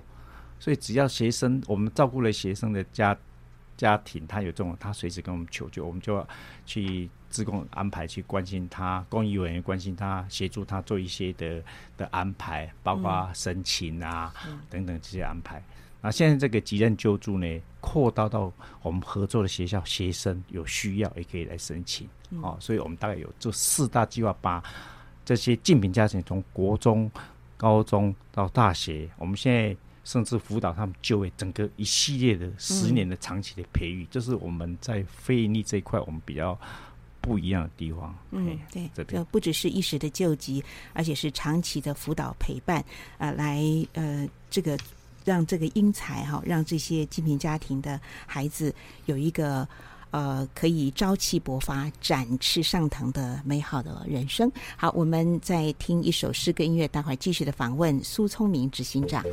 [0.60, 3.16] 所以只要学生我们照顾了学生的家
[3.78, 6.28] 家庭，他有这种，他随时跟我们求救，我们就要
[6.66, 11.62] 去自贡安排去关心他，公益委员关心他，协助他做一些的
[11.96, 15.62] 的安排，包括申请啊、嗯、等等这些安排。
[16.00, 18.52] 那现在这个急难救助呢，扩大到
[18.82, 24.62] 我们合作的学校，学生有需要也可以来申请，嗯、哦，所以我们大概有这四大计划，把
[25.24, 27.10] 这些竞品家庭从国中、
[27.56, 29.76] 高中到大学，我们现在
[30.08, 36.58] 甚至辅导他们就业，整个一系列的十年的长期的培育，这、嗯、是我们在非营利这一块我们比较
[37.20, 38.16] 不一样的地方。
[38.30, 42.82] 嗯，对，这边不只是一时的救急，而且是长期的辅导陪伴，
[43.18, 44.78] 呃，来呃这个。
[45.24, 49.68] 让这个英才哈，让这些精品家庭的孩子有一个
[50.10, 54.50] 呃可以朝气勃发、展翅上腾的美好的人生。
[54.76, 59.24] 好，我们再听一首诗歌音乐，待会儿继续的访问苏聪明执行长。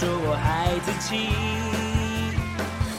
[0.00, 1.28] 说我孩子气。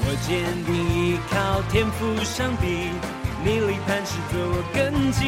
[0.06, 0.30] 我坚
[0.66, 2.94] 定依靠天赋上帝，
[3.44, 5.26] 逆力磐石做我根基。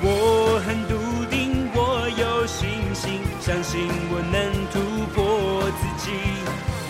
[0.00, 0.96] 我很笃
[1.28, 3.20] 定，我有信心。
[3.42, 4.40] 相信我能
[4.72, 4.80] 突
[5.12, 6.16] 破自己，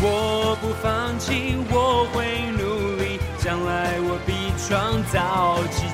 [0.00, 5.85] 我不放弃，我会努力，将来我必创造奇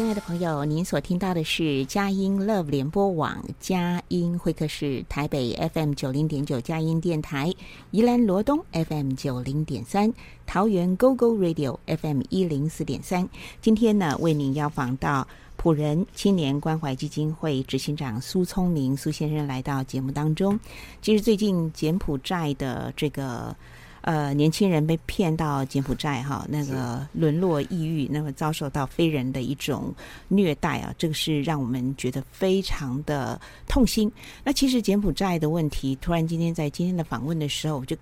[0.00, 7.54] 亲爱的朋友，您所听到的是佳音 Love 联播网佳音会客室，台北 FM 九零点九佳音电台，
[7.90, 10.10] 宜兰罗东 FM 九零点三，
[10.46, 13.28] 桃园 GO GO Radio FM 一零四点三。
[13.60, 15.28] 今天呢，为您邀访到
[15.58, 20.58] 普仁青年关怀基金会执行长苏聪明苏先生来到节目当中。
[21.02, 23.54] 其实最近柬埔寨的这个。
[24.02, 29.94] 呃，年轻人被骗到柬埔寨哈，那个沦落抑郁，那么遭受到非人的一种
[30.28, 33.38] 虐待啊，这个是让我们觉得非常的
[33.68, 34.10] 痛心。
[34.42, 37.94] 那其实柬埔寨的问题，突然今天在今天的访问的时候，我就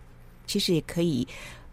[0.46, 1.26] 其实也可以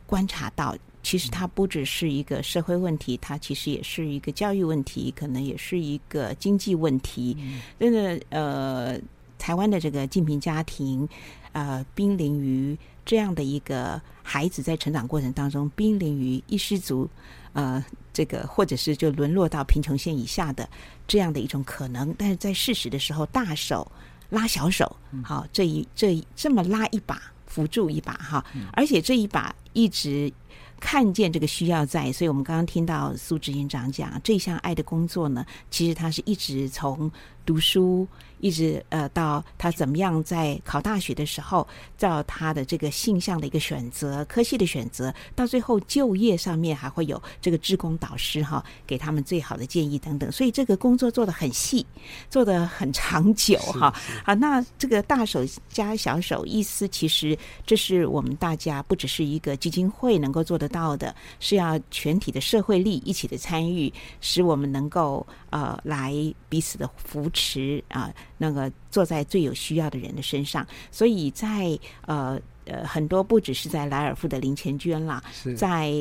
[0.07, 7.37] 观察到，其实它不只是一个社会问题，它其实也是一个教育问题，可能也是一个经济问题。
[7.79, 8.99] 真的，呃，
[9.37, 11.07] 台湾的这个济贫家庭，
[11.51, 12.75] 呃，濒临于。
[13.05, 17.07] 这样的一个孩子在成长过程当中濒临于一失足，
[17.53, 20.67] 呃，这个或者是就沦落到贫穷线以下的
[21.07, 23.89] 这样的一种可能，但是在事实的时候，大手
[24.29, 24.93] 拉小手，
[25.23, 28.43] 好，这一这一这么拉一把，扶助一把哈，
[28.73, 30.31] 而且这一把一直
[30.79, 37.09] 看见这个需要在，所以我们刚刚听到苏志英长讲这项爱的工作呢，其实他是一直从
[37.45, 38.07] 读书。
[38.41, 41.65] 一直呃，到他怎么样在考大学的时候，
[41.97, 50.29] 照他的这个性向的一个选择、科系的选择，到最后就业上面还会有这个志工导师哈，给他们最好的建议等等。
[50.31, 51.83] 所以这个工作做得很细，
[52.29, 53.91] 做得很长久哈。
[54.25, 57.35] 啊，那这个大手加小手，意思其实
[57.65, 66.13] 这是我们大家不只是一个基金会能够做得到的，是要全体的社会力一起的参与，使我们能够呃来
[66.47, 68.11] 彼此的扶持啊。
[68.39, 75.21] 那个坐在最有需要的人的身上，所以在呃呃很多不只是在莱尔富的零钱捐啦，
[75.57, 75.91] 在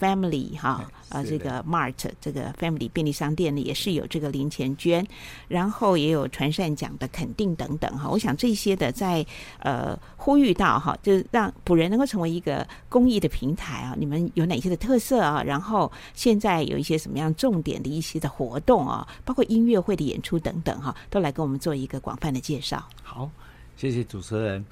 [0.00, 5.06] Family 哈呃这个 Mart 这个 Family 便利商店呢也是有这个零钱捐，
[5.46, 8.10] 然后也有传善奖的肯定等等哈。
[8.10, 9.24] 我想这些的在
[9.60, 13.94] 呃呼吁到哈，就是让仆人能够成为一个公益的平台啊。
[13.96, 15.42] 你们有哪些的特色啊？
[15.44, 22.88] 然后现在有一些什么样重点的一些的活动啊，包括音乐会的演出等等哈，都来跟我们做一个广泛的介绍。
[23.02, 23.30] 好，
[23.76, 24.64] 谢谢主持人。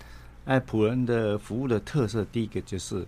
[0.46, 3.06] 哎，普人的服务的特色，第一个就是，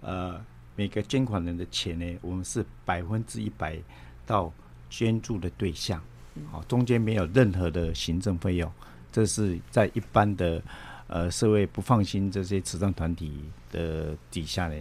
[0.00, 0.38] 呃，
[0.76, 3.78] 每个捐款人的钱呢，我们是百分之一百
[4.26, 4.52] 到
[4.90, 6.02] 捐助的对象，
[6.50, 8.70] 好，中间没有任何的行政费用。
[9.12, 10.60] 这是在一般的
[11.06, 14.74] 呃社会不放心这些慈善团体的底下呢，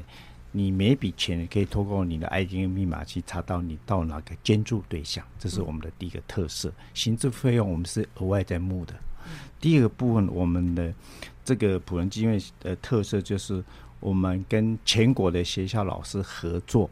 [0.56, 6.72] 你每笔钱可以透过你的 ID 密码去查到你到哪个捐助对象，这是我们的第一个特色。
[6.94, 8.94] 行政费用我们是额外在募的。
[9.60, 10.94] 第二个部分，我们的
[11.44, 13.64] 这个普仁基金会的特色就是，
[14.00, 16.88] 我们跟全国的学校老师合作，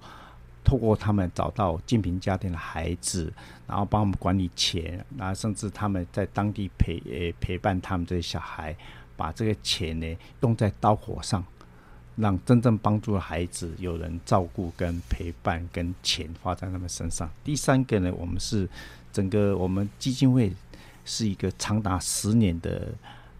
[0.63, 3.31] 透过他们找到近贫家庭的孩子，
[3.67, 8.75] 然后帮我们管理钱，然后甚至他们在当地陪诶陪伴他们这些小孩，
[9.15, 11.45] 把这个钱呢用在刀口上，
[12.15, 17.29] 让真正帮助孩子有人照顾、跟陪伴、跟钱花在他们身上。
[17.43, 18.67] 第三个呢，我们是
[19.11, 20.53] 整个我们基金会。
[21.03, 22.93] 是一个长达十年的，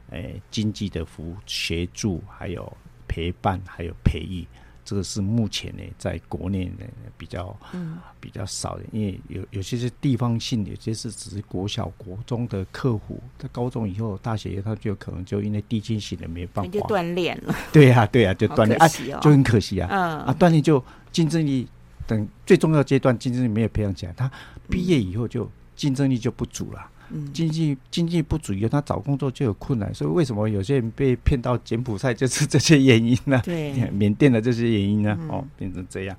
[0.10, 2.76] 诶、经济的服务、协助，还有
[3.08, 4.48] 陪伴，还有培育，
[4.92, 6.86] 这个是目前呢，在国内呢
[7.18, 17.56] 比较，嗯，比较少的，因为有有些是地方性，有些是只是国小、国中的客户，在高中以后、大学他就可能就因为地区性的没办法，就锻炼了。
[17.72, 21.66] 对呀、啊，对呀、啊，就锻炼、哦、啊，就很可惜啊，嗯，啊，锻炼就竞争力
[22.06, 24.30] 等最重要阶段，竞争力没有培养起来，他
[24.70, 26.86] 毕业以后就竞争力就不足了。
[27.34, 33.42] 经济经济不足以后，他找工作就有困难，所以为什么有些人被骗到柬埔寨，就是这些原因呢？
[33.44, 35.18] 对， 缅甸的这些原因呢？
[35.22, 36.18] 嗯、哦，变成这样。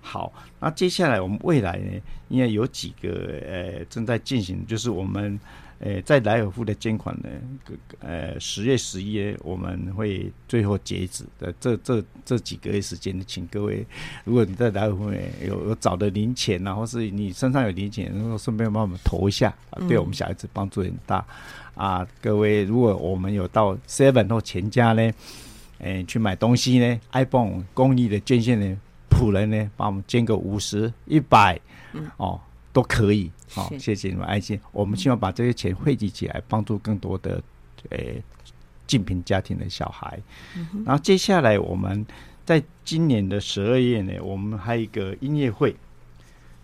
[0.00, 3.10] 好，那接下来我们未来呢，应该有几个
[3.46, 5.38] 呃正在进行，就是我们。
[5.80, 7.28] 诶，在莱尔富的捐款呢，
[8.00, 11.50] 呃，十月、十一月我们会最后截止的。
[11.58, 13.86] 这这这几个月时间，请各位，
[14.24, 15.10] 如果你在莱尔富
[15.42, 19.54] 有有找的零钱，啊，或是你身上有零钱，然后顺便帮我们投一下，
[19.88, 21.24] 对我们小孩子帮助很大。
[21.76, 25.10] 嗯、啊，各位，如果我们有到 Seven 或全家呢，
[25.78, 28.76] 诶，去买东西呢，iPhone 公益的捐献呢，
[29.08, 31.58] 普人呢，帮我们捐个五十、一百，
[32.18, 32.38] 哦。
[32.72, 34.58] 都可以，好、哦，谢谢你们爱心。
[34.70, 37.42] 我们希望把这些钱汇集起来，帮助更多的
[37.88, 38.22] 诶
[38.86, 40.20] 济贫家庭的小孩。
[40.56, 42.06] 嗯、然后接下来我们
[42.44, 45.74] 在今年的十二月呢，我们还有一个音乐会，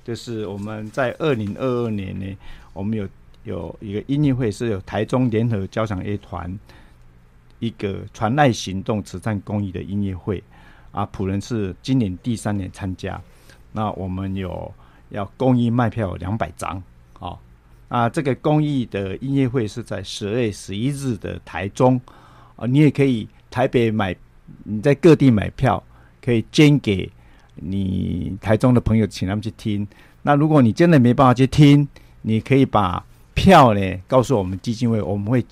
[0.04, 2.36] 就是我们在二零二二年呢，
[2.72, 3.08] 我们有
[3.42, 6.56] 有一个音乐会，是有台中联合交响乐团
[7.58, 10.40] 一个传爱行动慈善公益的音乐会
[10.92, 13.20] 啊，普仁是今年第三年参加，
[13.72, 14.72] 那我们有。
[15.10, 16.82] 要公益卖票两百张，
[17.18, 17.38] 哦，
[17.88, 22.00] 啊，这个公益的音乐会是在十二月十一日的台中
[22.56, 24.14] 啊，你也可以台北买，
[24.64, 25.82] 你在各地买票，
[26.20, 27.10] 可以捐给
[27.54, 29.86] 你台中的朋友，请他们去听。
[30.22, 31.86] 那如果你真的没办法去听，
[32.22, 33.04] 你可以把
[33.34, 35.44] 票呢告诉我们基金会，我们会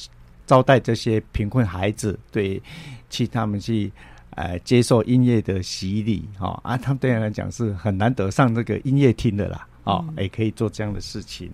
[0.46, 2.60] 招待这些贫困孩子，对，
[3.08, 3.92] 去他们去。
[4.36, 11.48] 呃，接受音乐的洗礼，哈、哦、啊，他们对人来讲是很难得上这个音乐厅的啦，哦，也可以做这样的事情，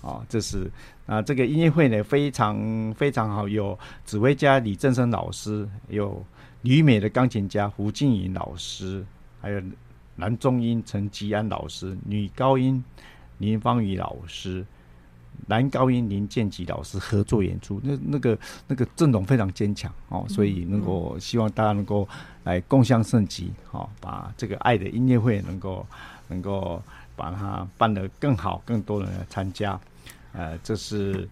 [0.00, 0.68] 哦，这是
[1.06, 6.20] 啊，这个音乐会呢非常非常好，有指挥家李振生老师，有
[6.62, 9.06] 旅美的钢琴家胡静怡老师，
[9.40, 9.62] 还有
[10.16, 12.82] 男中音陈吉安老师，女高音
[13.38, 14.66] 林芳雨老师。
[15.46, 22.08] 男高音林建吉老师合作演出，那那个那个阵容非常坚强哦，所以能够希望大家能够
[22.44, 25.86] 来共襄盛举，哦，把这个爱的音乐会能够
[26.28, 26.82] 能够
[27.14, 29.78] 把它办得更好，更多人来参加，
[30.32, 31.28] 呃，这是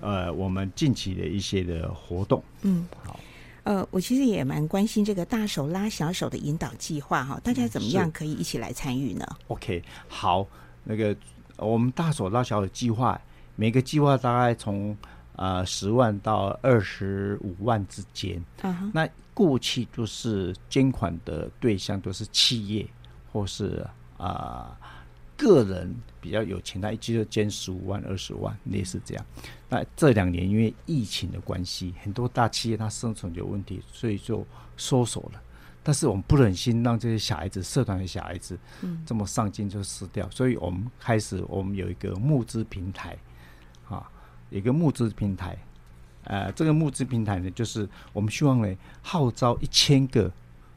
[0.00, 2.42] 呃我们近期的一些的活动。
[2.62, 3.20] 嗯，好，
[3.62, 10.44] 呃，我其实也蛮关心这个大手拉小手的引导计划哈，大家怎么样可以一起来参与呢？OK，好，
[10.82, 11.16] 那个
[11.56, 13.20] 我们大手拉小手计划。
[13.56, 14.96] 每个计划大概从
[15.36, 18.42] 呃十万到二十五万之间。
[18.62, 18.90] Uh -huh.
[18.92, 22.86] 那过去就是捐款的对象都是企业
[23.32, 23.84] 或是
[24.16, 24.88] 啊、呃、
[25.36, 29.26] 个人比较有钱，他一季就捐十五万、二十万，类似这样。
[29.68, 34.46] 那这两年因为疫情的关系，很多大企业它生存有问题，所以就
[34.76, 35.42] 收手了。
[35.82, 38.56] 但是我们不忍心让这些小孩子、社团的小孩子
[39.04, 43.18] 这么上进就死掉，所以我们开始我们有一个募资平台。
[44.54, 45.58] 啊，一个募资平台，
[46.24, 50.30] 呃，这个募资平台呢，就是我们希望呢号召一千个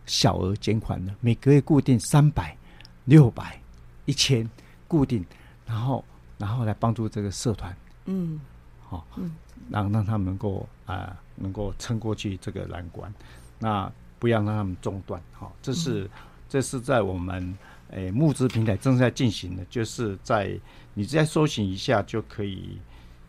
[0.06, 2.58] 小额捐款的，每个月固定三百、
[3.06, 3.62] 六百、
[4.06, 4.50] 一千
[4.88, 5.24] 固定，
[5.66, 6.04] 然后
[6.38, 7.76] 然后来帮助这个社团，
[8.06, 8.40] 嗯，
[8.82, 9.32] 好、哦，嗯，
[9.70, 13.14] 让让他们能够啊、呃、能够撑过去这个难关，
[13.60, 16.10] 那不要让他们中断，好、哦，这是、嗯、
[16.50, 17.58] 这是在我们
[17.92, 20.60] 诶募资平台正在进行的，就是在
[20.96, 22.80] 你再搜寻一下就可以。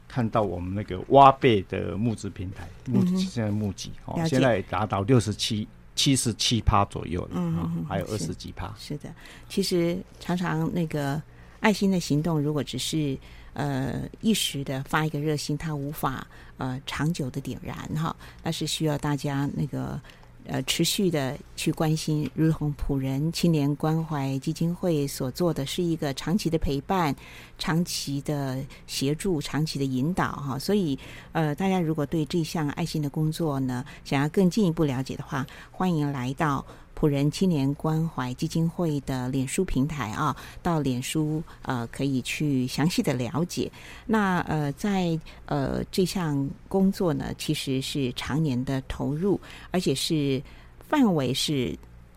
[0.08, 8.74] 看到我们那个挖贝的募资平台，募现在募集哦，现在达到六十七、七十七趴左右了，嗯，还有二十几趴。
[8.78, 9.14] 是的，
[9.48, 11.22] 其实常常那个
[11.60, 13.16] 爱心的行动，如果只是
[13.52, 20.00] 呃一时的发一个热心，它无法呃长久的点燃哈，那是需要大家那个。
[20.48, 27.14] 呃，持续的去关心，如同普仁青年关怀基金会所做的是一个长期的陪伴、
[27.58, 30.58] 长期的协助、长期的引导哈。
[30.58, 30.98] 所以，
[31.32, 36.64] 呃，大家如果对这项爱心的工作呢，想要更进一步了解的话，欢迎来到。
[36.98, 40.34] 朴仁青年关怀基金会的脸书平台啊，
[40.64, 43.70] 到脸书呃可以去详细的了解。
[44.04, 49.40] 那呃在呃这项工作呢，其实是常年的投入，
[49.70, 50.42] 而且是
[50.88, 51.72] 范围是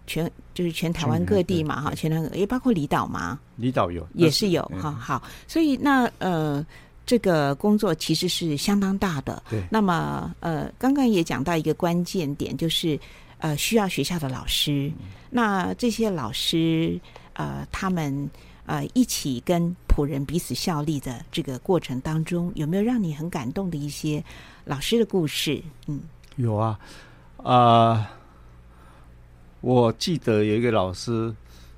[0.08, 4.90] 全就是全台湾各地嘛哈，全台湾也包括离岛嘛，离岛有也是有哈。
[4.92, 6.66] 好，所以那呃
[7.06, 9.44] 这个工作其实是相当大的。
[9.48, 9.62] 对。
[9.70, 13.00] 那么呃刚刚也讲到一个关键点，就是。
[13.42, 14.92] 呃，需要学校的老师，
[15.32, 17.02] 那这些老师，
[17.34, 18.30] 呃，他们
[18.68, 24.24] 呃一起跟仆人彼此效力的这个过程当中，有没有让你很感动的一些
[24.66, 25.60] 老师的故事？
[25.88, 26.02] 嗯，
[26.36, 26.80] 有啊，
[27.38, 28.08] 啊、呃，
[29.62, 31.36] 我记得有一个老师，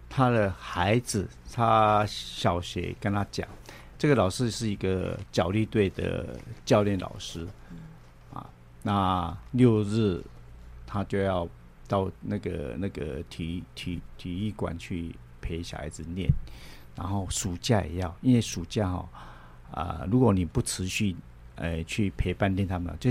[0.10, 3.48] 他的孩子，他小学跟他讲，
[3.98, 7.48] 这个老师是一个角力队的教练老师，
[8.34, 8.46] 啊，
[8.82, 10.22] 那六日。
[10.94, 11.50] 他就要
[11.88, 16.30] 到那个那个体体体育馆去陪小孩子练，
[16.96, 19.10] 然后暑假也要，因为暑假哦，
[19.72, 21.16] 啊、呃，如果你不持续，
[21.56, 23.10] 呃，去陪伴练他们，就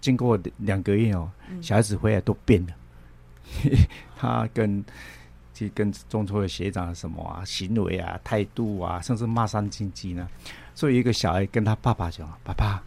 [0.00, 1.28] 经过两个月哦，
[1.60, 2.72] 小孩子回来都变了，
[3.64, 3.76] 嗯、
[4.16, 4.84] 他跟
[5.52, 10.28] 去跟中辍的学长什么啊，行为啊，态度啊，甚至骂三字经呢。
[10.72, 12.80] 所以一个小孩跟他爸爸讲：“爸爸，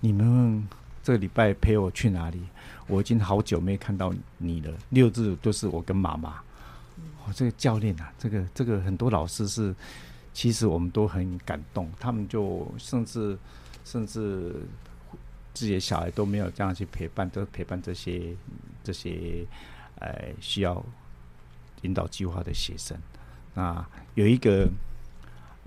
[0.00, 0.66] 你们
[1.02, 2.40] 这个礼拜陪我去哪里？”
[2.90, 6.42] 我已经好久没看到你了，六日都是我跟妈妈。
[7.24, 9.74] 哦，这个教练啊，这个这个很多老师是，
[10.34, 13.38] 其实我们都很感动，他们就甚至
[13.84, 14.56] 甚至
[15.54, 18.34] 自己的小孩都没有这样去陪伴，都陪伴这些
[18.82, 19.46] 这些
[20.00, 20.84] 呃需要
[21.82, 22.98] 引导计划的学生。
[23.54, 24.68] 那有一个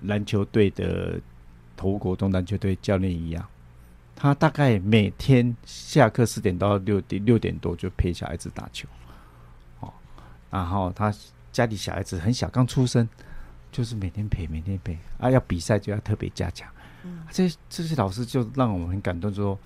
[0.02, 1.20] 篮球队的
[1.76, 3.48] 头国中篮球队教练一样。
[4.16, 8.88] 他大概每天下课四点到六点六点多就陪小孩子打球，
[9.80, 9.92] 哦，
[10.50, 11.12] 然后他
[11.52, 13.08] 家里小孩子很小，刚出生，
[13.72, 16.68] 就是每天陪，每天陪啊，要比赛就要特别加强。
[17.02, 19.58] 嗯，这这些老师就让我们很感动说，说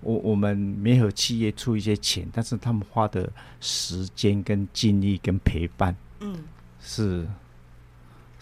[0.00, 3.30] 我我们没有企业出一些钱，但是他们花的
[3.60, 6.42] 时间跟精力跟陪伴，嗯，
[6.80, 7.26] 是。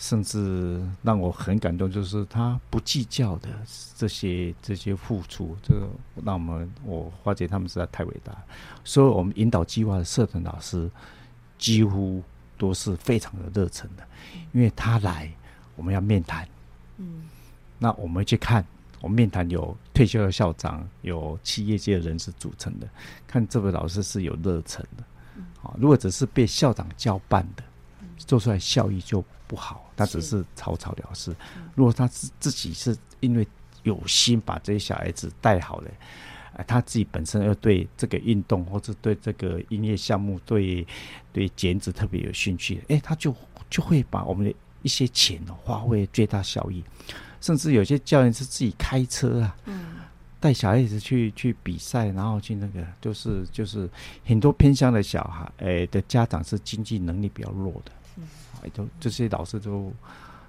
[0.03, 3.49] 甚至让我很感动，就是他不计较的
[3.97, 5.89] 这些这些付出，这个
[6.25, 8.37] 让我们我发觉他们实在太伟大。
[8.83, 10.91] 所以，我们引导计划的社团老师
[11.57, 12.21] 几乎
[12.59, 14.05] 都是非常的热忱的，
[14.51, 15.33] 因为他来，
[15.77, 16.49] 我们要面谈，
[16.97, 17.23] 嗯，
[17.79, 18.67] 那我们去看，
[19.01, 22.89] 我们面谈有退休的校长，有企业界的人士组成的，
[23.25, 25.05] 看这位老师是有热忱的，
[25.63, 27.63] 啊，如果只是被校长交办的，
[28.19, 29.93] 做出来效益就不好。
[29.95, 31.37] 他只是草草了事。
[31.75, 33.47] 如果他自自己是因为
[33.83, 35.91] 有心把这些小孩子带好了，
[36.57, 40.87] 啊，他自己本身又对这个运动或者对这个音乐项目对
[41.35, 43.35] 对剪纸特别有兴趣，哎，他就
[43.69, 46.83] 就会把我们的一些钱发挥最大效益。
[47.43, 49.97] 甚至有些教练是自己开车啊，嗯
[50.41, 53.89] 带小孩子去去比赛，然后去那个就是就是
[54.25, 57.93] 很多偏乡的小孩，哎的家长是经济能力比较弱的。
[58.71, 59.93] 都这些老师都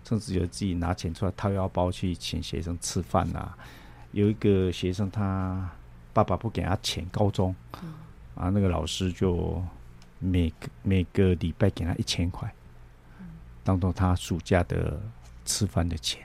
[0.03, 3.57] 甚至有自己拿钱出来掏腰包去请学生吃饭呐、啊。
[4.11, 5.69] 有一个学生，他
[6.13, 7.55] 爸爸不给他钱，高中，
[8.35, 9.63] 啊，那个老师就
[10.19, 12.53] 每个每个礼拜给他一千块，
[13.63, 15.01] 当做他暑假的
[15.45, 16.21] 吃饭的钱。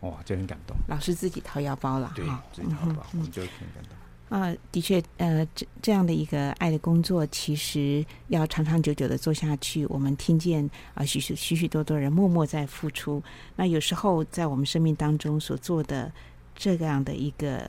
[0.00, 0.76] 哇，就很感动。
[0.88, 3.99] 老师自己掏腰包了，对，自己掏腰包，我们就很感动。
[4.30, 9.84] 啊，的确，呃，这这样的一个爱的工作，其实要长长久久的做下去。
[9.86, 13.20] 我们听见啊，许许许许多多人默默在付出。
[13.56, 16.10] 那有时候在我们生命当中所做的
[16.54, 17.68] 这样的一个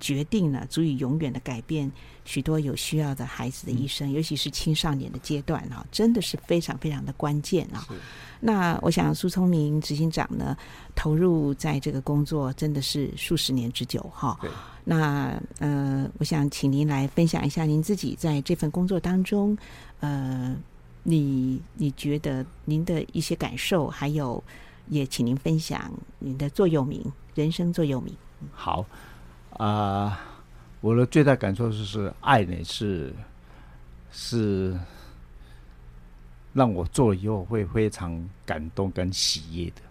[0.00, 1.90] 决定呢，足以永远的改变
[2.24, 7.86] 许多有需要的孩子的一生，嗯、尤其是青少年的阶段啊，真的是非常非常的关键啊。
[8.40, 10.56] 那我想苏聪明执行长呢，
[10.94, 14.38] 投入在这个工作真的是数十年之久哈。
[14.84, 19.58] 那呃，我想请您来分享一下您自己在这份工作当中，
[20.00, 20.56] 呃，
[21.02, 24.42] 你你觉得您的一些感受，还有
[24.88, 28.14] 也请您分享您的座右铭，人生座右铭。
[28.52, 28.86] 好
[29.58, 30.16] 啊，呃，
[30.80, 33.14] 我的最大感受就是爱呢是
[34.10, 34.74] 是
[36.54, 39.82] 让我做了以后会非常感动跟喜悦的。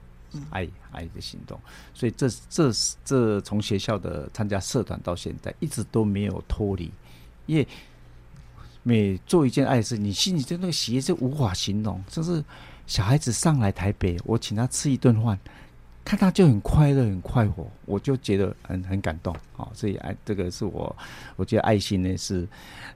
[0.51, 1.59] 爱爱的行动，
[1.93, 2.70] 所以这这
[3.03, 6.91] 这从学校的参加社团到现在，一直都没有脱离。
[7.45, 7.65] 因为
[8.84, 12.03] 每做一件爱事，你心里的那个喜悦是无法形容。
[12.09, 12.43] 就是
[12.86, 15.39] 小孩子上来台北，我请他吃一顿饭，
[16.08, 19.36] 看他就很快乐、很快活，我就觉得很很感动。
[19.58, 20.95] 啊，所以爱这个是我，
[21.36, 22.47] 我觉得爱心呢是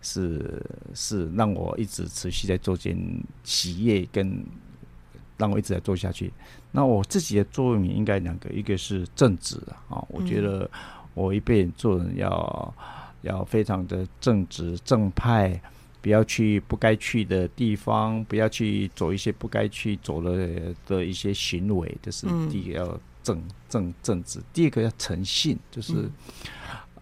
[0.02, 2.98] 是是让我一直持续在做件
[3.44, 4.42] 企业跟。
[5.38, 6.32] 让我一直在做下去。
[6.72, 9.58] 那我自己的座右铭应该两个，一个是正直
[9.90, 9.98] 啊。
[10.10, 10.70] 我觉得
[11.16, 12.74] 我一辈子做人要
[13.24, 15.60] 要非常的正直正派，
[16.02, 21.98] 不要去不该去的地方，不要去走一些不该去走的的一些行为。
[22.02, 24.42] 这是第一个要正正正直。
[24.54, 26.10] 第二个要诚信，就是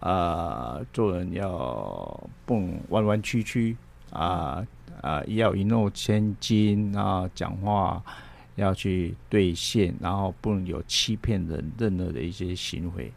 [0.00, 3.76] 啊、呃，做人要不弯弯曲曲
[4.10, 4.66] 啊
[5.00, 8.02] 啊，要一诺千金啊，讲话。
[8.56, 13.10] 要去兑现，然后不能有欺骗人任何的一些行为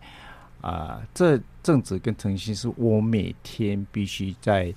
[0.61, 1.07] 啊、呃！
[1.13, 4.73] 这正直跟诚信是我每天必须在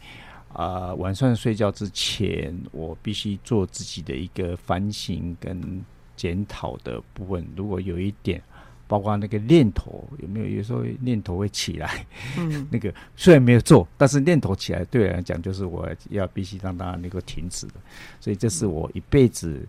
[0.56, 5.84] 啊、呃、晚上睡觉之前，我必须做自己的一个反省跟
[6.16, 7.46] 检讨的部分。
[7.54, 8.42] 如果有一点，
[8.88, 10.46] 包括那个念头有没有？
[10.46, 12.06] 有时候念头会起来，
[12.38, 17.74] 嗯， 那个虽然没有做，但是念头起来，对我来讲就是我要必须让它能够停止的。
[18.20, 19.66] 所以这是我一辈子。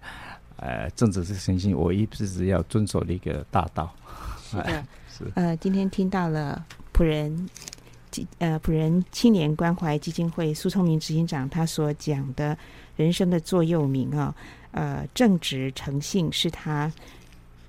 [0.59, 3.93] 呃，正直是诚信，我一直要遵守的一个大道。
[4.41, 7.51] 是的， 是呃，今天听到了朴仁基
[8.39, 12.57] 呃朴仁青年关怀基金会苏聪明执行长他所讲的
[12.95, 14.35] 人生的座右铭啊，
[14.71, 16.91] 呃，正直诚信是他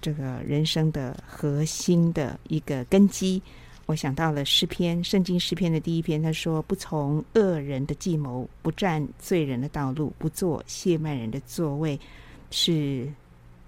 [0.01, 3.43] 这个人生的核心的一个根基。
[3.87, 11.99] 我想到了诗篇，圣经诗篇的第一篇，他说：“不从恶人的计谋，不占罪人的道路，不坐亵慢人的座位。”
[12.51, 13.11] 是，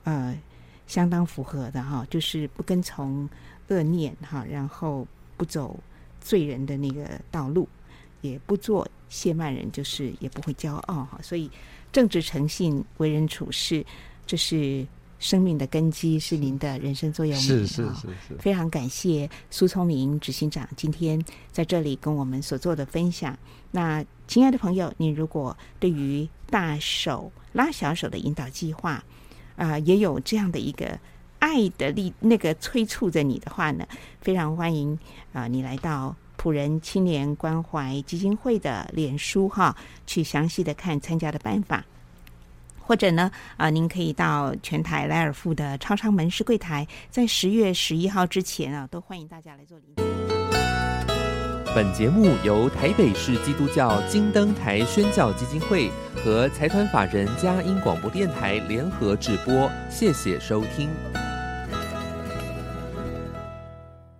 [0.04, 0.38] 呃，
[0.86, 3.26] 相当符合的哈，就是不跟从
[3.68, 5.08] 恶念哈，然后
[5.38, 5.74] 不走
[6.20, 7.68] 罪人的那个道路，
[8.20, 11.18] 也不做亵慢人，就是也不会骄傲哈。
[11.22, 11.50] 所以
[11.92, 13.84] 正直诚信为人处事，
[14.26, 14.86] 这是
[15.18, 17.40] 生命的根基，是您的人生座右铭。
[17.40, 18.34] 是是是是。
[18.38, 23.38] 非常感谢苏聪明执行长今天在这里跟我们所做的分享。
[23.70, 28.92] 那亲爱的朋友，你如果对于大手拉小手的引导计划，
[29.56, 30.98] 啊、呃，也有这样的一个
[31.40, 33.84] 爱的力，那个催促着你的话呢，
[34.20, 34.96] 非常欢迎
[35.32, 39.76] 啊、你来到普仁青年关怀基金会的脸书哈，
[40.06, 41.84] 去详细的看参加的办法。
[42.78, 49.94] 或者呢，啊、您可以到全台莱尔富的超商门市柜台，在十月十一号之前啊，都欢迎大家来做领。
[51.72, 60.90] 本节目由台北市基督教金灯台宣教基金会和财团法人佳音广播电台联合制播，谢谢收听。